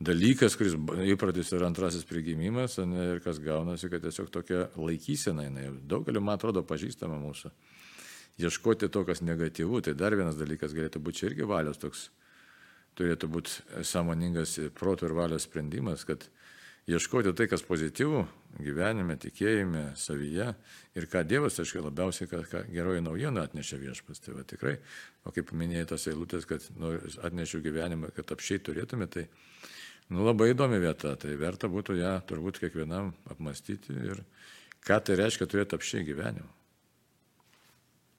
dalykas, 0.04 0.56
kuris 0.58 0.74
įprotis 1.14 1.52
yra 1.54 1.68
antrasis 1.70 2.04
prigimimas, 2.08 2.76
ne, 2.82 3.14
ir 3.14 3.22
kas 3.24 3.38
gaunasi, 3.42 3.88
kad 3.92 4.02
tiesiog 4.04 4.30
tokia 4.34 4.66
laikysena, 4.76 5.46
jinai 5.46 5.70
daugeliu, 5.88 6.22
man 6.24 6.38
atrodo, 6.38 6.64
pažįstama 6.66 7.16
mūsų. 7.22 7.52
Ieškoti 8.42 8.90
to, 8.90 9.04
kas 9.06 9.22
negatyvu, 9.22 9.80
tai 9.86 9.94
dar 9.94 10.16
vienas 10.18 10.36
dalykas 10.36 10.74
galėtų 10.74 11.00
būti 11.00 11.20
čia 11.20 11.28
irgi 11.30 11.46
valios 11.46 11.78
toks, 11.78 12.08
turėtų 12.98 13.30
būti 13.30 13.84
sąmoningas 13.86 14.58
proto 14.78 15.08
ir 15.08 15.14
valios 15.16 15.46
sprendimas, 15.48 16.04
kad 16.08 16.26
ieškoti 16.90 17.32
tai, 17.36 17.46
kas 17.48 17.64
pozityvų 17.64 18.24
gyvenime, 18.62 19.16
tikėjime, 19.20 19.84
savyje 19.98 20.50
ir 20.94 21.06
ką 21.10 21.24
Dievas, 21.26 21.58
aišku, 21.60 21.82
labiausiai, 21.84 22.28
ką, 22.30 22.42
ką 22.50 22.62
geroji 22.70 23.02
naujiena 23.04 23.46
atnešė 23.48 23.80
viešpas. 23.82 24.20
Tai 24.24 24.36
va 24.38 24.44
tikrai, 24.48 24.76
o 25.24 25.32
kaip 25.34 25.52
minėjai 25.56 25.88
tos 25.94 26.06
eilutės, 26.12 26.46
kad 26.48 26.66
nu, 26.78 26.94
atnešiu 27.26 27.62
gyvenimą, 27.64 28.12
kad 28.16 28.34
apšiai 28.36 28.62
turėtume, 28.64 29.08
tai 29.10 29.26
nu, 30.12 30.22
labai 30.26 30.52
įdomi 30.52 30.80
vieta, 30.82 31.16
tai 31.20 31.38
verta 31.40 31.70
būtų 31.72 31.98
ją 31.98 32.18
turbūt 32.28 32.60
kiekvienam 32.62 33.14
apmastyti 33.32 33.96
ir 34.12 34.22
ką 34.84 35.00
tai 35.00 35.18
reiškia 35.24 35.48
turėti 35.50 35.78
apšiai 35.78 36.06
gyvenimą. 36.06 36.63